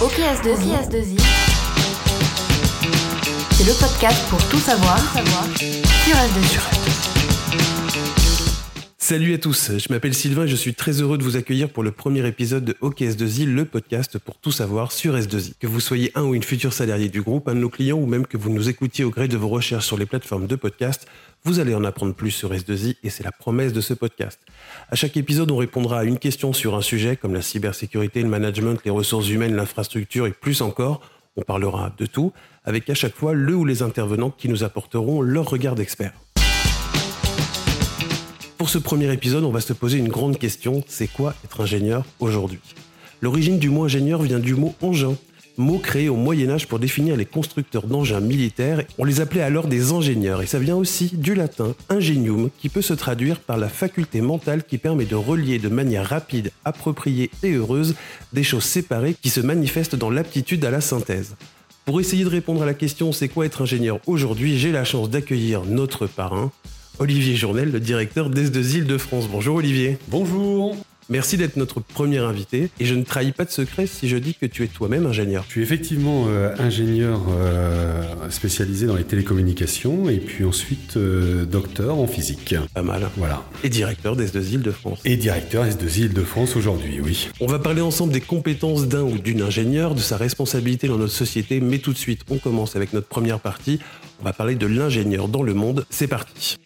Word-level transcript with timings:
OKS2I, 0.00 0.56
OKS2I. 0.58 1.16
c'est 3.52 3.64
le 3.64 3.72
podcast 3.72 4.28
pour 4.28 4.42
tout 4.48 4.58
savoir, 4.58 4.98
sur 6.04 6.14
S2I. 6.16 6.95
Salut 9.08 9.34
à 9.34 9.38
tous, 9.38 9.70
je 9.78 9.92
m'appelle 9.92 10.14
Sylvain 10.14 10.46
et 10.46 10.48
je 10.48 10.56
suis 10.56 10.74
très 10.74 11.00
heureux 11.00 11.16
de 11.16 11.22
vous 11.22 11.36
accueillir 11.36 11.68
pour 11.68 11.84
le 11.84 11.92
premier 11.92 12.26
épisode 12.26 12.64
de 12.64 12.72
OKS2I, 12.82 13.44
le 13.44 13.64
podcast 13.64 14.18
pour 14.18 14.36
tout 14.36 14.50
savoir 14.50 14.90
sur 14.90 15.16
S2I. 15.16 15.52
Que 15.60 15.68
vous 15.68 15.78
soyez 15.78 16.10
un 16.16 16.24
ou 16.24 16.34
une 16.34 16.42
future 16.42 16.72
salarié 16.72 17.08
du 17.08 17.22
groupe, 17.22 17.46
un 17.46 17.54
de 17.54 17.60
nos 17.60 17.68
clients 17.68 17.98
ou 17.98 18.06
même 18.06 18.26
que 18.26 18.36
vous 18.36 18.50
nous 18.50 18.68
écoutiez 18.68 19.04
au 19.04 19.10
gré 19.10 19.28
de 19.28 19.36
vos 19.36 19.46
recherches 19.46 19.86
sur 19.86 19.96
les 19.96 20.06
plateformes 20.06 20.48
de 20.48 20.56
podcast, 20.56 21.06
vous 21.44 21.60
allez 21.60 21.72
en 21.76 21.84
apprendre 21.84 22.14
plus 22.14 22.32
sur 22.32 22.52
S2I 22.52 22.96
et 23.04 23.08
c'est 23.08 23.22
la 23.22 23.30
promesse 23.30 23.72
de 23.72 23.80
ce 23.80 23.94
podcast. 23.94 24.40
À 24.90 24.96
chaque 24.96 25.16
épisode, 25.16 25.52
on 25.52 25.56
répondra 25.56 26.00
à 26.00 26.04
une 26.04 26.18
question 26.18 26.52
sur 26.52 26.74
un 26.74 26.82
sujet 26.82 27.14
comme 27.14 27.32
la 27.32 27.42
cybersécurité, 27.42 28.22
le 28.22 28.28
management, 28.28 28.80
les 28.84 28.90
ressources 28.90 29.28
humaines, 29.28 29.54
l'infrastructure 29.54 30.26
et 30.26 30.32
plus 30.32 30.62
encore. 30.62 31.00
On 31.36 31.42
parlera 31.42 31.94
de 31.96 32.06
tout, 32.06 32.32
avec 32.64 32.90
à 32.90 32.94
chaque 32.94 33.14
fois 33.14 33.34
le 33.34 33.54
ou 33.54 33.64
les 33.64 33.82
intervenants 33.82 34.32
qui 34.32 34.48
nous 34.48 34.64
apporteront 34.64 35.20
leur 35.20 35.48
regard 35.48 35.76
d'expert. 35.76 36.25
Pour 38.58 38.70
ce 38.70 38.78
premier 38.78 39.12
épisode, 39.12 39.44
on 39.44 39.50
va 39.50 39.60
se 39.60 39.74
poser 39.74 39.98
une 39.98 40.08
grande 40.08 40.38
question, 40.38 40.82
c'est 40.88 41.08
quoi 41.08 41.34
être 41.44 41.60
ingénieur 41.60 42.06
aujourd'hui? 42.20 42.60
L'origine 43.20 43.58
du 43.58 43.68
mot 43.68 43.84
ingénieur 43.84 44.22
vient 44.22 44.38
du 44.38 44.54
mot 44.54 44.74
engin, 44.80 45.14
mot 45.58 45.78
créé 45.78 46.08
au 46.08 46.16
Moyen 46.16 46.48
Âge 46.48 46.66
pour 46.66 46.78
définir 46.78 47.16
les 47.16 47.26
constructeurs 47.26 47.86
d'engins 47.86 48.20
militaires. 48.20 48.82
On 48.96 49.04
les 49.04 49.20
appelait 49.20 49.42
alors 49.42 49.66
des 49.66 49.92
ingénieurs 49.92 50.40
et 50.40 50.46
ça 50.46 50.58
vient 50.58 50.76
aussi 50.76 51.10
du 51.12 51.34
latin 51.34 51.74
ingenium 51.90 52.48
qui 52.58 52.70
peut 52.70 52.80
se 52.80 52.94
traduire 52.94 53.40
par 53.40 53.58
la 53.58 53.68
faculté 53.68 54.22
mentale 54.22 54.64
qui 54.64 54.78
permet 54.78 55.04
de 55.04 55.16
relier 55.16 55.58
de 55.58 55.68
manière 55.68 56.06
rapide, 56.06 56.50
appropriée 56.64 57.30
et 57.42 57.52
heureuse 57.52 57.94
des 58.32 58.42
choses 58.42 58.64
séparées 58.64 59.16
qui 59.20 59.28
se 59.28 59.40
manifestent 59.40 59.96
dans 59.96 60.10
l'aptitude 60.10 60.64
à 60.64 60.70
la 60.70 60.80
synthèse. 60.80 61.36
Pour 61.84 62.00
essayer 62.00 62.24
de 62.24 62.30
répondre 62.30 62.62
à 62.62 62.66
la 62.66 62.74
question 62.74 63.12
c'est 63.12 63.28
quoi 63.28 63.44
être 63.44 63.60
ingénieur 63.60 64.00
aujourd'hui, 64.06 64.58
j'ai 64.58 64.72
la 64.72 64.84
chance 64.84 65.10
d'accueillir 65.10 65.64
notre 65.66 66.06
parrain, 66.06 66.50
Olivier 66.98 67.36
Journel, 67.36 67.70
le 67.72 67.80
directeur 67.80 68.30
d'Es2 68.30 68.76
Île-de-France. 68.76 69.28
Bonjour 69.30 69.56
Olivier. 69.56 69.98
Bonjour. 70.08 70.76
Merci 71.08 71.36
d'être 71.36 71.56
notre 71.56 71.78
premier 71.78 72.18
invité 72.18 72.68
et 72.80 72.84
je 72.84 72.94
ne 72.94 73.04
trahis 73.04 73.30
pas 73.30 73.44
de 73.44 73.50
secret 73.50 73.86
si 73.86 74.08
je 74.08 74.16
dis 74.16 74.34
que 74.34 74.46
tu 74.46 74.64
es 74.64 74.66
toi-même 74.66 75.06
ingénieur. 75.06 75.44
Je 75.46 75.52
suis 75.52 75.62
effectivement 75.62 76.24
euh, 76.26 76.52
ingénieur 76.58 77.20
euh, 77.28 78.02
spécialisé 78.30 78.86
dans 78.86 78.96
les 78.96 79.04
télécommunications 79.04 80.08
et 80.08 80.16
puis 80.16 80.44
ensuite 80.44 80.96
euh, 80.96 81.44
docteur 81.44 81.98
en 81.98 82.08
physique. 82.08 82.56
Pas 82.74 82.82
mal. 82.82 83.08
Voilà. 83.18 83.44
Et 83.62 83.68
directeur 83.68 84.16
d'Es2 84.16 84.54
Île-de-France. 84.54 85.00
Et 85.04 85.16
directeur 85.16 85.64
S2 85.64 86.00
Île-de-France 86.00 86.56
aujourd'hui, 86.56 86.98
oui. 87.00 87.28
On 87.40 87.46
va 87.46 87.60
parler 87.60 87.82
ensemble 87.82 88.12
des 88.12 88.20
compétences 88.20 88.88
d'un 88.88 89.02
ou 89.02 89.18
d'une 89.18 89.42
ingénieure, 89.42 89.94
de 89.94 90.00
sa 90.00 90.16
responsabilité 90.16 90.88
dans 90.88 90.98
notre 90.98 91.12
société, 91.12 91.60
mais 91.60 91.78
tout 91.78 91.92
de 91.92 91.98
suite, 91.98 92.22
on 92.30 92.38
commence 92.38 92.74
avec 92.74 92.92
notre 92.94 93.06
première 93.06 93.38
partie. 93.38 93.78
On 94.20 94.24
va 94.24 94.32
parler 94.32 94.56
de 94.56 94.66
l'ingénieur 94.66 95.28
dans 95.28 95.44
le 95.44 95.54
monde. 95.54 95.86
C'est 95.90 96.08
parti. 96.08 96.56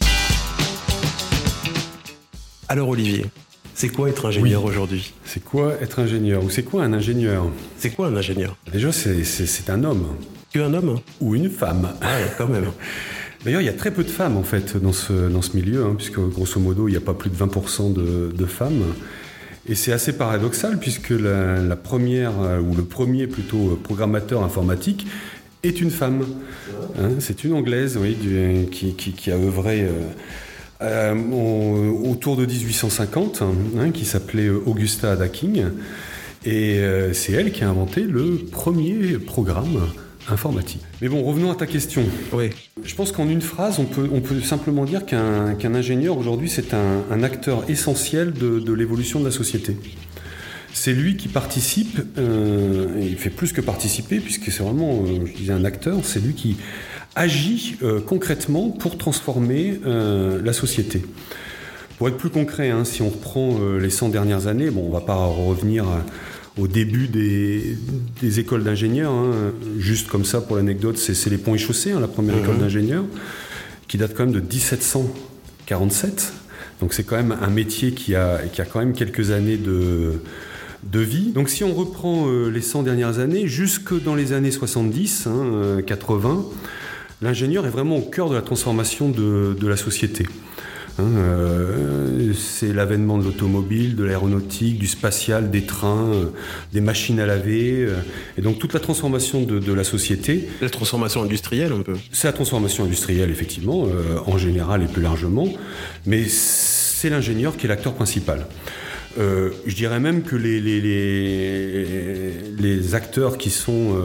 Alors 2.70 2.88
Olivier, 2.90 3.26
c'est 3.74 3.88
quoi 3.88 4.08
être 4.08 4.26
ingénieur 4.26 4.64
aujourd'hui? 4.64 5.12
C'est 5.24 5.42
quoi 5.42 5.74
être 5.82 5.98
ingénieur? 5.98 6.44
Ou 6.44 6.50
c'est 6.50 6.62
quoi 6.62 6.84
un 6.84 6.92
ingénieur? 6.92 7.50
C'est 7.76 7.90
quoi 7.90 8.06
un 8.06 8.14
ingénieur? 8.14 8.56
Déjà, 8.72 8.92
c'est 8.92 9.70
un 9.70 9.82
homme. 9.82 10.06
Que 10.54 10.60
un 10.60 10.72
homme? 10.74 11.00
Ou 11.20 11.34
une 11.34 11.50
femme. 11.50 11.88
Ah, 12.00 12.18
quand 12.38 12.46
même. 12.46 12.66
D'ailleurs, 13.44 13.60
il 13.60 13.64
y 13.64 13.68
a 13.70 13.72
très 13.72 13.91
peu 13.91 14.04
de 14.04 14.08
femmes 14.08 14.36
en 14.36 14.44
fait 14.44 14.76
dans 14.76 14.92
ce, 14.92 15.28
dans 15.28 15.42
ce 15.42 15.56
milieu, 15.56 15.82
hein, 15.84 15.94
puisque 15.96 16.20
grosso 16.20 16.60
modo, 16.60 16.86
il 16.86 16.92
n'y 16.92 16.96
a 16.96 17.00
pas 17.00 17.14
plus 17.14 17.28
de 17.30 17.34
20% 17.34 17.92
de, 17.92 18.30
de 18.32 18.44
femmes. 18.46 18.82
Et 19.68 19.74
c'est 19.74 19.91
assez 19.92 20.12
paradoxal 20.12 20.78
puisque 20.78 21.10
la, 21.10 21.60
la 21.60 21.76
première, 21.76 22.41
euh, 22.41 22.60
ou 22.60 22.76
le 22.76 22.84
premier 22.84 23.26
plutôt, 23.26 23.70
euh, 23.72 23.80
programmateur 23.82 24.44
informatique 24.44 25.08
est 25.64 25.80
une 25.80 25.91
femme. 25.91 26.24
Hein, 27.00 27.08
c'est 27.18 27.42
une 27.42 27.54
anglaise, 27.54 27.98
oui, 28.00 28.14
du- 28.14 28.68
qui, 28.70 28.94
qui, 28.94 29.10
qui 29.12 29.32
a 29.32 29.36
œuvré 29.36 29.82
euh, 29.82 29.91
euh, 30.82 31.14
au- 31.32 32.10
autour 32.10 32.36
de 32.36 32.46
1850, 32.46 33.42
hein, 33.42 33.91
qui 33.91 34.04
s'appelait 34.04 34.48
Augusta 34.48 35.12
Ada 35.12 35.28
King. 35.28 35.64
Et 36.44 36.78
euh, 36.78 37.12
c'est 37.12 37.32
elle 37.32 37.52
qui 37.52 37.64
a 37.64 37.68
inventé 37.68 38.02
le 38.02 38.38
premier 38.50 39.18
programme 39.18 39.80
informatique. 40.28 40.80
Mais 41.02 41.08
bon, 41.08 41.22
revenons 41.22 41.50
à 41.50 41.54
ta 41.54 41.66
question. 41.66 42.02
Oui. 42.32 42.50
Je 42.84 42.94
pense 42.94 43.12
qu'en 43.12 43.28
une 43.28 43.42
phrase, 43.42 43.78
on 43.78 43.84
peut, 43.84 44.08
on 44.12 44.20
peut 44.20 44.41
simplement 44.41 44.84
dire 44.84 45.04
qu'un 45.04 45.54
qu'un 45.54 45.74
ingénieur 45.74 46.16
aujourd'hui, 46.16 46.48
c'est 46.48 46.72
un, 46.72 47.02
un 47.10 47.22
acteur 47.22 47.68
essentiel 47.68 48.32
de, 48.32 48.58
de 48.60 48.72
l'évolution 48.72 49.20
de 49.20 49.24
la 49.26 49.30
société. 49.32 49.76
C'est 50.72 50.92
lui 50.92 51.16
qui 51.16 51.26
participe, 51.28 52.00
euh, 52.16 53.00
et 53.02 53.06
il 53.06 53.16
fait 53.16 53.28
plus 53.30 53.52
que 53.52 53.60
participer, 53.60 54.20
puisque 54.20 54.52
c'est 54.52 54.62
vraiment, 54.62 55.02
euh, 55.04 55.26
je 55.26 55.32
disais, 55.36 55.52
un 55.52 55.64
acteur, 55.64 55.98
c'est 56.04 56.20
lui 56.24 56.32
qui 56.34 56.56
agit 57.16 57.76
euh, 57.82 58.00
concrètement 58.00 58.71
pour 58.71 58.97
transformer 58.98 59.81
euh, 59.87 60.41
la 60.44 60.53
société. 60.53 61.04
Pour 61.98 62.09
être 62.09 62.16
plus 62.16 62.31
concret, 62.31 62.71
hein, 62.71 62.84
si 62.84 63.03
on 63.03 63.09
reprend 63.10 63.59
euh, 63.60 63.78
les 63.78 63.91
100 63.91 64.09
dernières 64.10 64.47
années, 64.47 64.71
bon, 64.71 64.87
on 64.87 64.91
va 64.91 65.00
pas 65.00 65.16
revenir 65.26 65.84
au 66.59 66.66
début 66.66 67.09
des, 67.09 67.76
des 68.21 68.41
écoles 68.41 68.65
d'ingénieurs, 68.65 69.12
hein, 69.12 69.53
juste 69.78 70.09
comme 70.09 70.25
ça 70.25 70.41
pour 70.41 70.56
l'anecdote, 70.56 70.98
c'est 70.98 71.31
les 71.31 71.38
ponts 71.38 71.54
et 71.54 71.59
chaussées, 71.59 71.93
hein, 71.93 72.00
la 72.00 72.09
première 72.09 72.37
Mhm. 72.37 72.43
école 72.44 72.59
d'ingénieurs, 72.59 73.04
qui 73.88 73.98
date 73.98 74.15
quand 74.16 74.25
même 74.25 74.34
de 74.34 74.41
1747. 74.41 76.32
Donc 76.81 76.94
c'est 76.94 77.04
quand 77.04 77.16
même 77.16 77.37
un 77.41 77.50
métier 77.50 77.92
qui 77.92 78.15
a, 78.15 78.38
qui 78.53 78.60
a 78.62 78.65
quand 78.65 78.78
même 78.78 78.94
quelques 78.94 79.31
années 79.31 79.56
de, 79.59 80.22
de 80.84 81.00
vie. 81.00 81.32
Donc 81.32 81.48
si 81.50 81.62
on 81.65 81.75
reprend 81.75 82.27
euh, 82.28 82.48
les 82.48 82.62
100 82.62 82.82
dernières 82.84 83.19
années, 83.19 83.47
jusque 83.47 83.92
dans 84.03 84.15
les 84.15 84.32
années 84.32 84.50
70, 84.50 85.27
hein, 85.27 85.32
euh, 85.37 85.82
80, 85.82 86.44
l'ingénieur 87.22 87.66
est 87.66 87.70
vraiment 87.70 87.97
au 87.97 88.03
cœur 88.03 88.31
de 88.31 88.34
la 88.34 88.42
transformation 88.42 89.08
de, 89.08 89.56
de 89.58 89.66
la 89.66 89.76
société. 89.76 90.26
Hein, 90.98 91.04
euh, 91.16 92.32
c'est 92.34 92.72
l'avènement 92.72 93.16
de 93.19 93.25
l'automobile, 93.25 93.97
de 93.97 94.04
l'aéronautique, 94.04 94.78
du 94.78 94.86
spatial, 94.86 95.50
des 95.50 95.62
trains, 95.62 96.12
euh, 96.12 96.26
des 96.72 96.80
machines 96.80 97.20
à 97.20 97.26
laver, 97.26 97.84
euh, 97.84 97.94
et 98.36 98.42
donc 98.42 98.59
toute 98.59 98.72
la 98.75 98.80
transformation 98.80 99.42
de, 99.42 99.59
de 99.59 99.72
la 99.72 99.84
société. 99.84 100.48
La 100.60 100.69
transformation 100.69 101.22
industrielle 101.22 101.72
un 101.72 101.82
peu. 101.82 101.94
C'est 102.12 102.26
la 102.26 102.32
transformation 102.32 102.84
industrielle, 102.84 103.30
effectivement, 103.30 103.86
en 104.26 104.38
général 104.38 104.82
et 104.82 104.86
plus 104.86 105.03
largement, 105.03 105.48
mais 106.06 106.25
c'est 106.28 107.10
l'ingénieur 107.10 107.56
qui 107.56 107.66
est 107.66 107.69
l'acteur 107.69 107.94
principal. 107.94 108.47
Je 109.16 109.75
dirais 109.75 110.00
même 110.00 110.22
que 110.22 110.36
les, 110.36 110.60
les, 110.60 110.80
les, 110.80 112.32
les 112.59 112.94
acteurs 112.94 113.38
qui 113.38 113.50
sont 113.50 113.97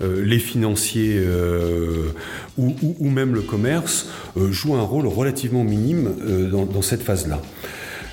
les 0.00 0.38
financiers 0.38 1.16
euh, 1.18 2.12
ou, 2.58 3.10
même 3.10 3.34
le 3.34 3.42
commerce 3.42 4.08
euh, 4.36 4.50
jouent 4.52 4.74
un 4.76 4.82
rôle 4.82 5.06
relativement 5.06 5.64
minime 5.64 6.14
euh, 6.22 6.48
dans, 6.48 6.82
cette 6.82 7.02
phase-là. 7.02 7.40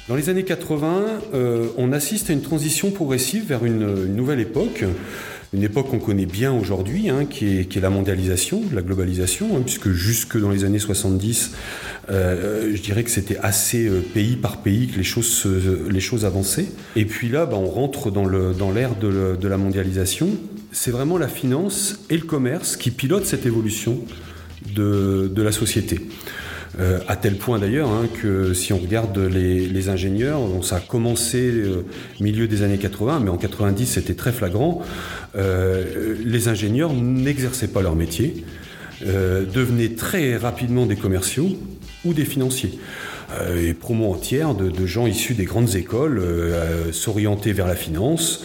Dans 0.08 0.16
les 0.16 0.30
années 0.30 0.44
80, 0.44 1.06
euh, 1.34 1.68
on 1.78 1.92
assiste 1.92 2.30
à 2.30 2.34
une 2.34 2.42
transition 2.42 2.92
progressive 2.92 3.46
vers 3.48 3.66
une, 3.66 4.06
nouvelle 4.06 4.40
époque, 4.40 4.86
une 5.53 5.64
époque 5.64 5.90
qu'on 5.90 6.00
connaît 6.00 6.25
bien 6.25 6.53
aujourd'hui, 6.53 7.09
hein, 7.09 7.25
qui, 7.25 7.59
est, 7.59 7.75
la 7.81 7.90
mondialisation, 7.90 8.62
la 8.74 8.81
globalisation, 8.81 9.58
hein, 9.58 9.62
puisque 9.64 9.92
jusque 9.92 10.38
dans 10.40 10.50
les 10.50 10.64
années 10.64 10.80
70, 10.80 11.52
euh, 12.09 12.72
je 12.74 12.81
dirais 12.81 13.04
que 13.04 13.09
c'était 13.12 13.38
assez 13.38 13.88
euh, 13.88 14.02
pays 14.14 14.38
par 14.38 14.58
pays 14.58 14.88
que 14.88 14.98
les 14.98 15.04
choses, 15.04 15.28
se- 15.28 15.90
les 15.90 16.00
choses 16.00 16.25
avançaient. 16.25 16.68
Et 16.96 17.06
puis 17.06 17.30
là, 17.30 17.46
bah, 17.46 17.58
on 17.58 17.68
rentre 17.68 18.09
dans 18.12 18.25
l'ère 18.25 18.96
de 18.96 19.48
la 19.48 19.58
mondialisation. 19.58 20.30
C'est 20.72 20.91
vraiment 20.91 21.17
la 21.17 21.28
finance 21.28 22.00
et 22.09 22.17
le 22.17 22.25
commerce 22.25 22.75
qui 22.75 22.91
pilotent 22.91 23.25
cette 23.25 23.45
évolution 23.45 24.03
de, 24.75 25.31
la 25.35 25.51
société. 25.51 26.01
Euh, 26.79 27.00
à 27.07 27.16
tel 27.16 27.38
point 27.38 27.57
d'ailleurs 27.57 27.89
hein, 27.89 28.07
que 28.22 28.53
si 28.53 28.73
on 28.73 28.77
regarde 28.77 29.17
les, 29.17 29.89
ingénieurs, 29.89 30.41
ça 30.61 30.75
a 30.75 30.79
commencé 30.79 31.39
euh, 31.39 31.85
milieu 32.19 32.47
des 32.47 32.61
années 32.61 32.77
80, 32.77 33.22
mais 33.23 33.29
en 33.29 33.38
90 33.38 33.85
c'était 33.85 34.13
très 34.13 34.31
flagrant, 34.33 34.83
euh, 35.38 36.15
les 36.24 36.47
ingénieurs 36.47 36.94
n'exerçaient 36.94 37.68
pas 37.68 37.81
leur 37.81 37.95
métier, 37.95 38.44
euh, 39.06 39.45
devenaient 39.45 39.89
très 39.89 40.38
rapidement 40.38 40.86
des 40.86 40.95
commerciaux 40.95 41.50
ou 42.06 42.13
des 42.13 42.25
financiers. 42.25 42.80
Euh, 43.39 43.69
et 43.69 43.74
promo 43.74 44.12
entière 44.12 44.56
de, 44.56 44.86
gens 44.86 45.06
issus 45.06 45.33
des 45.33 45.45
grandes 45.45 45.75
écoles 45.75 46.24
s'orienter 46.92 47.51
vers 47.53 47.68
la 47.68 47.75
finance 47.75 48.44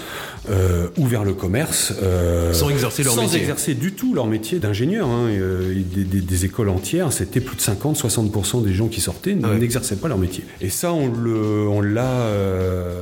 euh, 0.50 0.88
ou 0.98 1.06
vers 1.06 1.24
le 1.24 1.34
commerce. 1.34 1.92
euh, 2.02 2.52
Sans 2.52 2.68
exercer 2.70 3.02
leur 3.04 3.14
sans 3.14 3.22
métier. 3.22 3.38
exercer 3.40 3.74
du 3.74 3.92
tout 3.92 4.14
leur 4.14 4.26
métier 4.26 4.58
d'ingénieur. 4.58 5.08
hein. 5.08 5.28
Euh, 5.28 5.74
des, 5.94 6.04
des- 6.04 6.20
des 6.20 6.44
écoles 6.44 6.68
entières, 6.68 7.12
c'était 7.12 7.40
plus 7.40 7.56
de 7.56 7.60
50-60% 7.62 8.62
des 8.64 8.72
gens 8.72 8.88
qui 8.88 9.00
sortaient 9.00 9.36
Ah 9.42 9.50
ouais. 9.50 9.58
n'exerçaient 9.58 9.96
pas 9.96 10.08
leur 10.08 10.18
métier. 10.18 10.44
Et 10.60 10.68
ça, 10.70 10.92
on 10.92 11.08
le- 11.12 11.66
on 11.68 11.80
l'a 11.80 12.04
euh, 12.22 13.00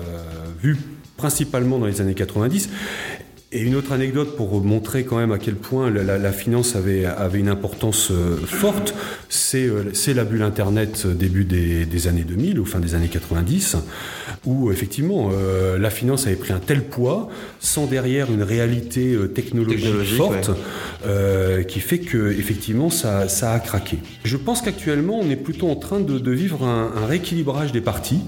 vu 0.63 0.77
principalement 1.17 1.79
dans 1.79 1.87
les 1.87 2.01
années 2.01 2.15
90. 2.15 2.71
Et 3.53 3.63
une 3.63 3.75
autre 3.75 3.91
anecdote 3.91 4.37
pour 4.37 4.63
montrer 4.63 5.03
quand 5.03 5.17
même 5.17 5.33
à 5.33 5.39
quel 5.39 5.57
point 5.57 5.91
la, 5.91 6.31
finance 6.31 6.77
avait, 6.77 7.05
avait, 7.05 7.41
une 7.41 7.49
importance 7.49 8.13
euh, 8.13 8.37
forte, 8.47 8.95
euh, 9.55 9.91
c'est 9.93 10.15
la 10.15 10.23
bulle 10.23 10.43
Internet 10.43 11.05
début 11.09 11.45
des, 11.45 12.07
années 12.07 12.23
2000 12.23 12.61
ou 12.61 12.65
fin 12.65 12.79
des 12.79 12.95
années 12.95 13.09
90, 13.09 13.77
où 14.47 14.71
effectivement 14.71 15.31
euh, 15.33 15.79
la 15.79 15.91
finance 15.91 16.29
avait 16.29 16.37
pris 16.37 16.53
un 16.53 16.61
tel 16.61 16.85
poids 16.85 17.29
sans 17.59 17.87
derrière 17.87 18.33
une 18.33 18.45
réalité 18.45 19.17
technologique, 19.35 20.15
forte 20.17 20.53
qui 21.67 21.81
fait 21.81 21.99
que 21.99 22.31
effectivement 22.31 22.89
ça, 22.89 23.29
ça, 23.29 23.53
a 23.53 23.59
craqué. 23.59 23.99
Je 24.23 24.37
pense 24.37 24.63
qu'actuellement 24.63 25.19
on 25.19 25.29
est 25.29 25.37
plutôt 25.37 25.69
en 25.69 25.77
train 25.77 25.99
de, 25.99 26.31
vivre 26.31 26.63
un, 26.65 27.05
rééquilibrage 27.05 27.73
des 27.73 27.81
parties, 27.81 28.21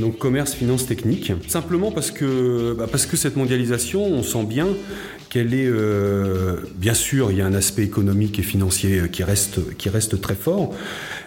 donc 0.00 0.18
commerce, 0.18 0.52
finance, 0.52 0.86
technique, 0.86 1.32
simplement 1.46 1.92
parce 1.92 2.10
que, 2.10 2.74
bah, 2.76 2.88
parce 2.90 3.06
que 3.06 3.16
cette 3.16 3.36
mondialisation, 3.36 4.04
on 4.04 4.24
sent 4.24 4.44
bien 4.44 4.63
qu'elle 5.34 5.52
est, 5.52 5.66
euh, 5.66 6.58
bien 6.76 6.94
sûr, 6.94 7.32
il 7.32 7.38
y 7.38 7.40
a 7.40 7.46
un 7.46 7.54
aspect 7.54 7.82
économique 7.82 8.38
et 8.38 8.42
financier 8.42 9.02
qui 9.10 9.24
reste, 9.24 9.76
qui 9.76 9.88
reste 9.88 10.20
très 10.20 10.36
fort, 10.36 10.72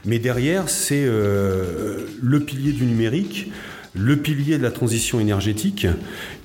mais 0.06 0.18
derrière, 0.18 0.70
c'est 0.70 1.04
euh, 1.06 2.06
le 2.22 2.40
pilier 2.40 2.72
du 2.72 2.86
numérique, 2.86 3.52
le 3.94 4.16
pilier 4.16 4.58
de 4.58 4.64
la 4.64 4.72
transition 4.72 5.20
énergétique 5.20 5.88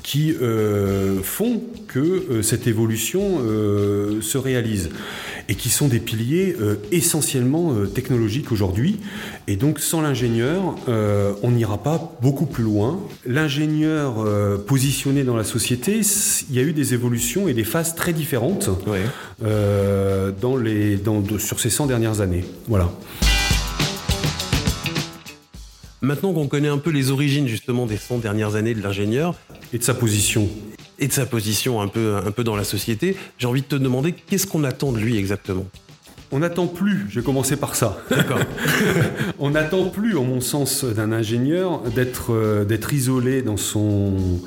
qui 0.02 0.34
euh, 0.42 1.20
font 1.22 1.62
que 1.86 2.42
cette 2.42 2.66
évolution 2.66 3.38
se 4.20 4.38
réalise 4.38 4.90
et 5.52 5.54
qui 5.54 5.68
sont 5.68 5.86
des 5.86 6.00
piliers 6.00 6.56
euh, 6.62 6.76
essentiellement 6.92 7.74
euh, 7.74 7.86
technologiques 7.86 8.52
aujourd'hui. 8.52 9.00
Et 9.46 9.56
donc 9.56 9.80
sans 9.80 10.00
l'ingénieur, 10.00 10.76
euh, 10.88 11.34
on 11.42 11.50
n'ira 11.50 11.76
pas 11.76 12.16
beaucoup 12.22 12.46
plus 12.46 12.64
loin. 12.64 12.98
L'ingénieur 13.26 14.24
positionné 14.66 15.24
dans 15.24 15.36
la 15.36 15.44
société, 15.44 16.00
il 16.48 16.56
y 16.56 16.58
a 16.58 16.62
eu 16.62 16.72
des 16.72 16.94
évolutions 16.94 17.48
et 17.48 17.52
des 17.54 17.64
phases 17.64 17.94
très 17.94 18.14
différentes 18.14 18.70
dans 20.40 20.56
les, 20.56 20.96
dans, 20.96 21.22
sur 21.38 21.60
ces 21.60 21.68
100 21.68 21.86
dernières 21.86 22.22
années. 22.22 22.44
Voilà. 22.66 22.90
Maintenant 26.00 26.32
qu'on 26.32 26.48
connaît 26.48 26.68
un 26.68 26.78
peu 26.78 26.90
les 26.90 27.10
origines 27.10 27.46
justement 27.46 27.84
des 27.84 27.98
100 27.98 28.18
dernières 28.18 28.54
années 28.54 28.74
de 28.74 28.82
l'ingénieur 28.82 29.34
et 29.74 29.78
de 29.78 29.84
sa 29.84 29.94
position 29.94 30.48
et 31.02 31.08
de 31.08 31.12
sa 31.12 31.26
position 31.26 31.80
un 31.80 31.88
peu, 31.88 32.16
un 32.24 32.30
peu 32.30 32.44
dans 32.44 32.54
la 32.54 32.62
société, 32.62 33.16
j'ai 33.36 33.48
envie 33.48 33.62
de 33.62 33.66
te 33.66 33.74
demander 33.74 34.12
qu'est-ce 34.12 34.46
qu'on 34.46 34.62
attend 34.62 34.92
de 34.92 34.98
lui 34.98 35.18
exactement? 35.18 35.66
On 36.30 36.38
n'attend 36.38 36.68
plus, 36.68 37.06
je 37.10 37.18
vais 37.18 37.24
commencer 37.24 37.56
par 37.56 37.74
ça. 37.74 37.98
on 39.40 39.50
n'attend 39.50 39.86
plus, 39.86 40.16
en 40.16 40.22
mon 40.22 40.40
sens, 40.40 40.84
d'un 40.84 41.12
ingénieur 41.12 41.80
d'être 41.94 42.32
euh, 42.32 42.64
d'être 42.64 42.94
isolé 42.94 43.42
dans 43.42 43.56
son, 43.56 44.40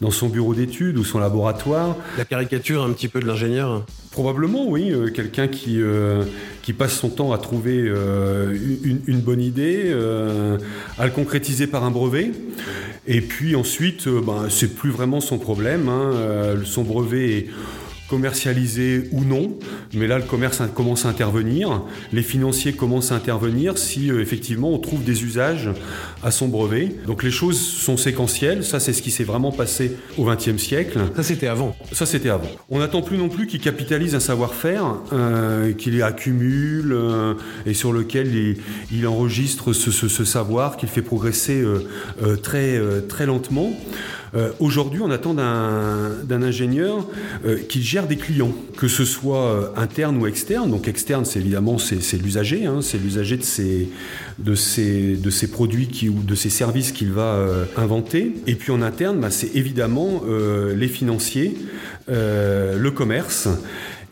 dans 0.00 0.12
son 0.12 0.28
bureau 0.28 0.54
d'études 0.54 0.96
ou 0.96 1.04
son 1.04 1.18
laboratoire. 1.18 1.96
La 2.16 2.24
caricature 2.24 2.84
un 2.84 2.92
petit 2.92 3.08
peu 3.08 3.20
de 3.20 3.26
l'ingénieur? 3.26 3.84
Probablement, 4.12 4.66
oui. 4.66 4.92
Euh, 4.92 5.10
quelqu'un 5.10 5.48
qui, 5.48 5.82
euh, 5.82 6.22
qui 6.62 6.72
passe 6.72 6.96
son 6.96 7.10
temps 7.10 7.32
à 7.32 7.38
trouver 7.38 7.78
une, 7.80 9.20
bonne 9.20 9.42
idée, 9.42 9.92
à 10.98 11.04
le 11.04 11.12
concrétiser 11.12 11.66
par 11.66 11.84
un 11.84 11.90
brevet. 11.90 12.30
Et 13.08 13.20
puis 13.20 13.54
ensuite, 13.54 14.08
euh, 14.08 14.20
ben, 14.20 14.48
c'est 14.50 14.74
plus 14.74 14.90
vraiment 14.90 15.20
son 15.20 15.38
problème. 15.38 15.88
Hein. 15.88 16.12
Euh, 16.14 16.64
son 16.64 16.82
brevet 16.82 17.38
est 17.38 17.46
commercialisé 18.08 19.08
ou 19.12 19.24
non, 19.24 19.58
mais 19.94 20.06
là 20.06 20.18
le 20.18 20.24
commerce 20.24 20.62
commence 20.74 21.04
à 21.06 21.08
intervenir, 21.08 21.82
les 22.12 22.22
financiers 22.22 22.72
commencent 22.72 23.12
à 23.12 23.16
intervenir 23.16 23.78
si 23.78 24.10
euh, 24.10 24.20
effectivement 24.20 24.72
on 24.72 24.78
trouve 24.78 25.02
des 25.02 25.24
usages 25.24 25.70
à 26.22 26.30
son 26.30 26.48
brevet. 26.48 26.94
Donc 27.06 27.22
les 27.22 27.30
choses 27.30 27.60
sont 27.60 27.96
séquentielles, 27.96 28.64
ça 28.64 28.80
c'est 28.80 28.92
ce 28.92 29.02
qui 29.02 29.10
s'est 29.10 29.24
vraiment 29.24 29.52
passé 29.52 29.96
au 30.18 30.24
XXe 30.24 30.56
siècle. 30.56 30.98
Ça 31.16 31.22
c'était 31.22 31.48
avant. 31.48 31.76
Ça 31.92 32.06
c'était 32.06 32.30
avant. 32.30 32.48
On 32.68 32.78
n'attend 32.78 33.02
plus 33.02 33.18
non 33.18 33.28
plus 33.28 33.46
qu'il 33.46 33.60
capitalise 33.60 34.14
un 34.14 34.20
savoir-faire, 34.20 34.96
euh, 35.12 35.72
qu'il 35.72 36.00
accumule 36.02 36.92
euh, 36.92 37.34
et 37.64 37.74
sur 37.74 37.92
lequel 37.92 38.56
il, 38.90 39.06
enregistre 39.06 39.72
ce, 39.72 39.90
ce, 39.90 40.24
savoir, 40.24 40.76
qu'il 40.76 40.88
fait 40.88 41.02
progresser 41.02 41.62
très, 42.42 42.80
très 43.08 43.24
lentement. 43.24 43.72
Euh, 44.36 44.50
aujourd'hui, 44.60 45.00
on 45.02 45.10
attend 45.10 45.34
d'un 45.34 46.42
ingénieur 46.42 47.06
euh, 47.44 47.56
qu'il 47.56 47.82
gère 47.82 48.06
des 48.06 48.16
clients, 48.16 48.52
que 48.76 48.86
ce 48.86 49.04
soit 49.04 49.46
euh, 49.46 49.68
interne 49.76 50.18
ou 50.18 50.26
externe. 50.26 50.70
Donc 50.70 50.88
externe, 50.88 51.24
c'est 51.24 51.38
évidemment 51.38 51.78
l'usager, 52.22 52.66
hein, 52.66 52.80
c'est 52.82 52.98
l'usager 52.98 53.38
de 53.38 54.54
ces 54.54 55.50
produits 55.50 56.08
ou 56.08 56.22
de 56.22 56.34
ces 56.34 56.50
services 56.50 56.92
qu'il 56.92 57.12
va 57.12 57.46
inventer. 57.76 58.34
Et 58.46 58.54
puis 58.56 58.72
en 58.72 58.82
interne, 58.82 59.20
bah, 59.20 59.30
c'est 59.30 59.54
évidemment 59.54 60.22
les 60.74 60.88
financiers, 60.88 61.56
le 62.08 62.88
commerce. 62.90 63.48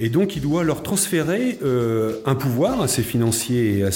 Et 0.01 0.09
donc, 0.09 0.37
il 0.37 0.43
doit 0.43 0.65
leur 0.65 0.83
transférer 0.83 1.59
euh, 1.63 2.21
un 2.27 2.35
pouvoir 2.35 2.83
à 2.83 2.89
ces 2.89 3.03
financiers 3.03 3.79
et 3.79 3.83
à, 3.85 3.87
à, 3.89 3.91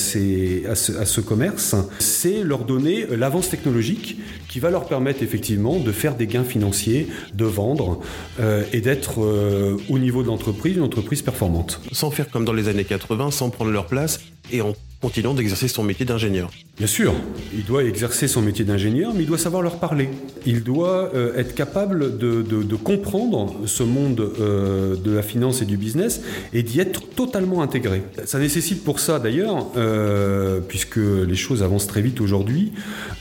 ce, 0.74 1.20
commerce. 1.20 1.74
C'est 1.98 2.44
leur 2.44 2.64
donner 2.64 3.06
l'avance 3.10 3.48
technologique 3.50 4.18
qui 4.48 4.60
va 4.60 4.70
leur 4.70 4.86
permettre 4.86 5.22
effectivement 5.22 5.78
de 5.78 5.92
faire 5.92 6.14
des 6.14 6.26
gains 6.26 6.44
financiers, 6.44 7.08
de 7.34 7.44
vendre 7.44 8.00
euh, 8.40 8.62
et 8.72 8.80
d'être 8.80 9.22
euh, 9.22 9.76
au 9.88 9.98
niveau 9.98 10.22
de 10.22 10.28
l'entreprise 10.28 10.76
une 10.76 10.82
entreprise 10.82 11.22
performante. 11.22 11.80
Sans 11.92 12.10
faire 12.10 12.30
comme 12.30 12.44
dans 12.44 12.52
les 12.52 12.68
années 12.68 12.84
80, 12.84 13.32
sans 13.32 13.50
prendre 13.50 13.70
leur 13.70 13.86
place 13.86 14.20
et 14.52 14.60
en 14.60 14.74
continuant 15.00 15.34
d'exercer 15.34 15.68
son 15.68 15.82
métier 15.82 16.06
d'ingénieur. 16.06 16.50
Bien 16.78 16.86
sûr, 16.86 17.12
il 17.52 17.64
doit 17.64 17.82
exercer 17.82 18.28
son 18.28 18.40
métier 18.40 18.64
d'ingénieur, 18.64 19.12
mais 19.12 19.24
il 19.24 19.26
doit 19.26 19.36
savoir 19.36 19.62
leur 19.62 19.80
parler. 19.80 20.10
Il 20.46 20.62
doit 20.62 21.10
euh, 21.12 21.36
être 21.36 21.52
capable 21.56 22.18
de, 22.18 22.76
comprendre 22.76 23.56
ce 23.66 23.82
monde 23.82 24.20
euh, 24.20 24.94
de 24.94 25.10
la 25.10 25.22
finance 25.22 25.60
et 25.60 25.64
du 25.64 25.76
business 25.76 26.22
et 26.52 26.62
d'y 26.62 26.78
être 26.78 27.00
totalement 27.16 27.62
intégré. 27.62 28.02
Ça 28.26 28.38
nécessite 28.38 28.84
pour 28.84 29.00
ça 29.00 29.18
d'ailleurs, 29.18 29.66
euh, 29.76 30.60
puisque 30.60 30.98
les 30.98 31.34
choses 31.34 31.64
avancent 31.64 31.88
très 31.88 32.00
vite 32.00 32.20
aujourd'hui, 32.20 32.72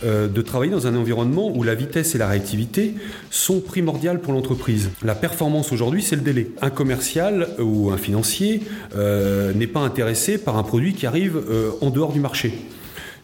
de 0.04 0.42
travailler 0.44 0.72
dans 0.72 0.86
un 0.86 0.96
environnement 0.96 1.52
où 1.52 1.64
la 1.64 1.74
vitesse 1.74 2.14
et 2.14 2.20
la 2.20 2.28
réactivité 2.28 2.94
sont 3.32 3.60
primordiales 3.60 4.22
pour 4.22 4.34
l'entreprise. 4.34 4.92
La 5.04 5.16
performance 5.16 5.72
aujourd'hui, 5.72 6.04
c'est 6.04 6.16
le 6.16 6.22
délai. 6.22 6.52
Un 6.62 6.70
commercial 6.70 7.48
ou 7.60 7.90
un 7.90 7.98
financier 7.98 8.62
n'est 8.96 9.68
pas 9.68 9.80
intéressé 9.80 10.38
par 10.38 10.58
un 10.58 10.64
produit 10.64 10.94
qui 10.94 11.08
arrive 11.08 11.42
en 11.82 11.90
dehors 11.90 12.14
du 12.14 12.20
marché. 12.20 12.54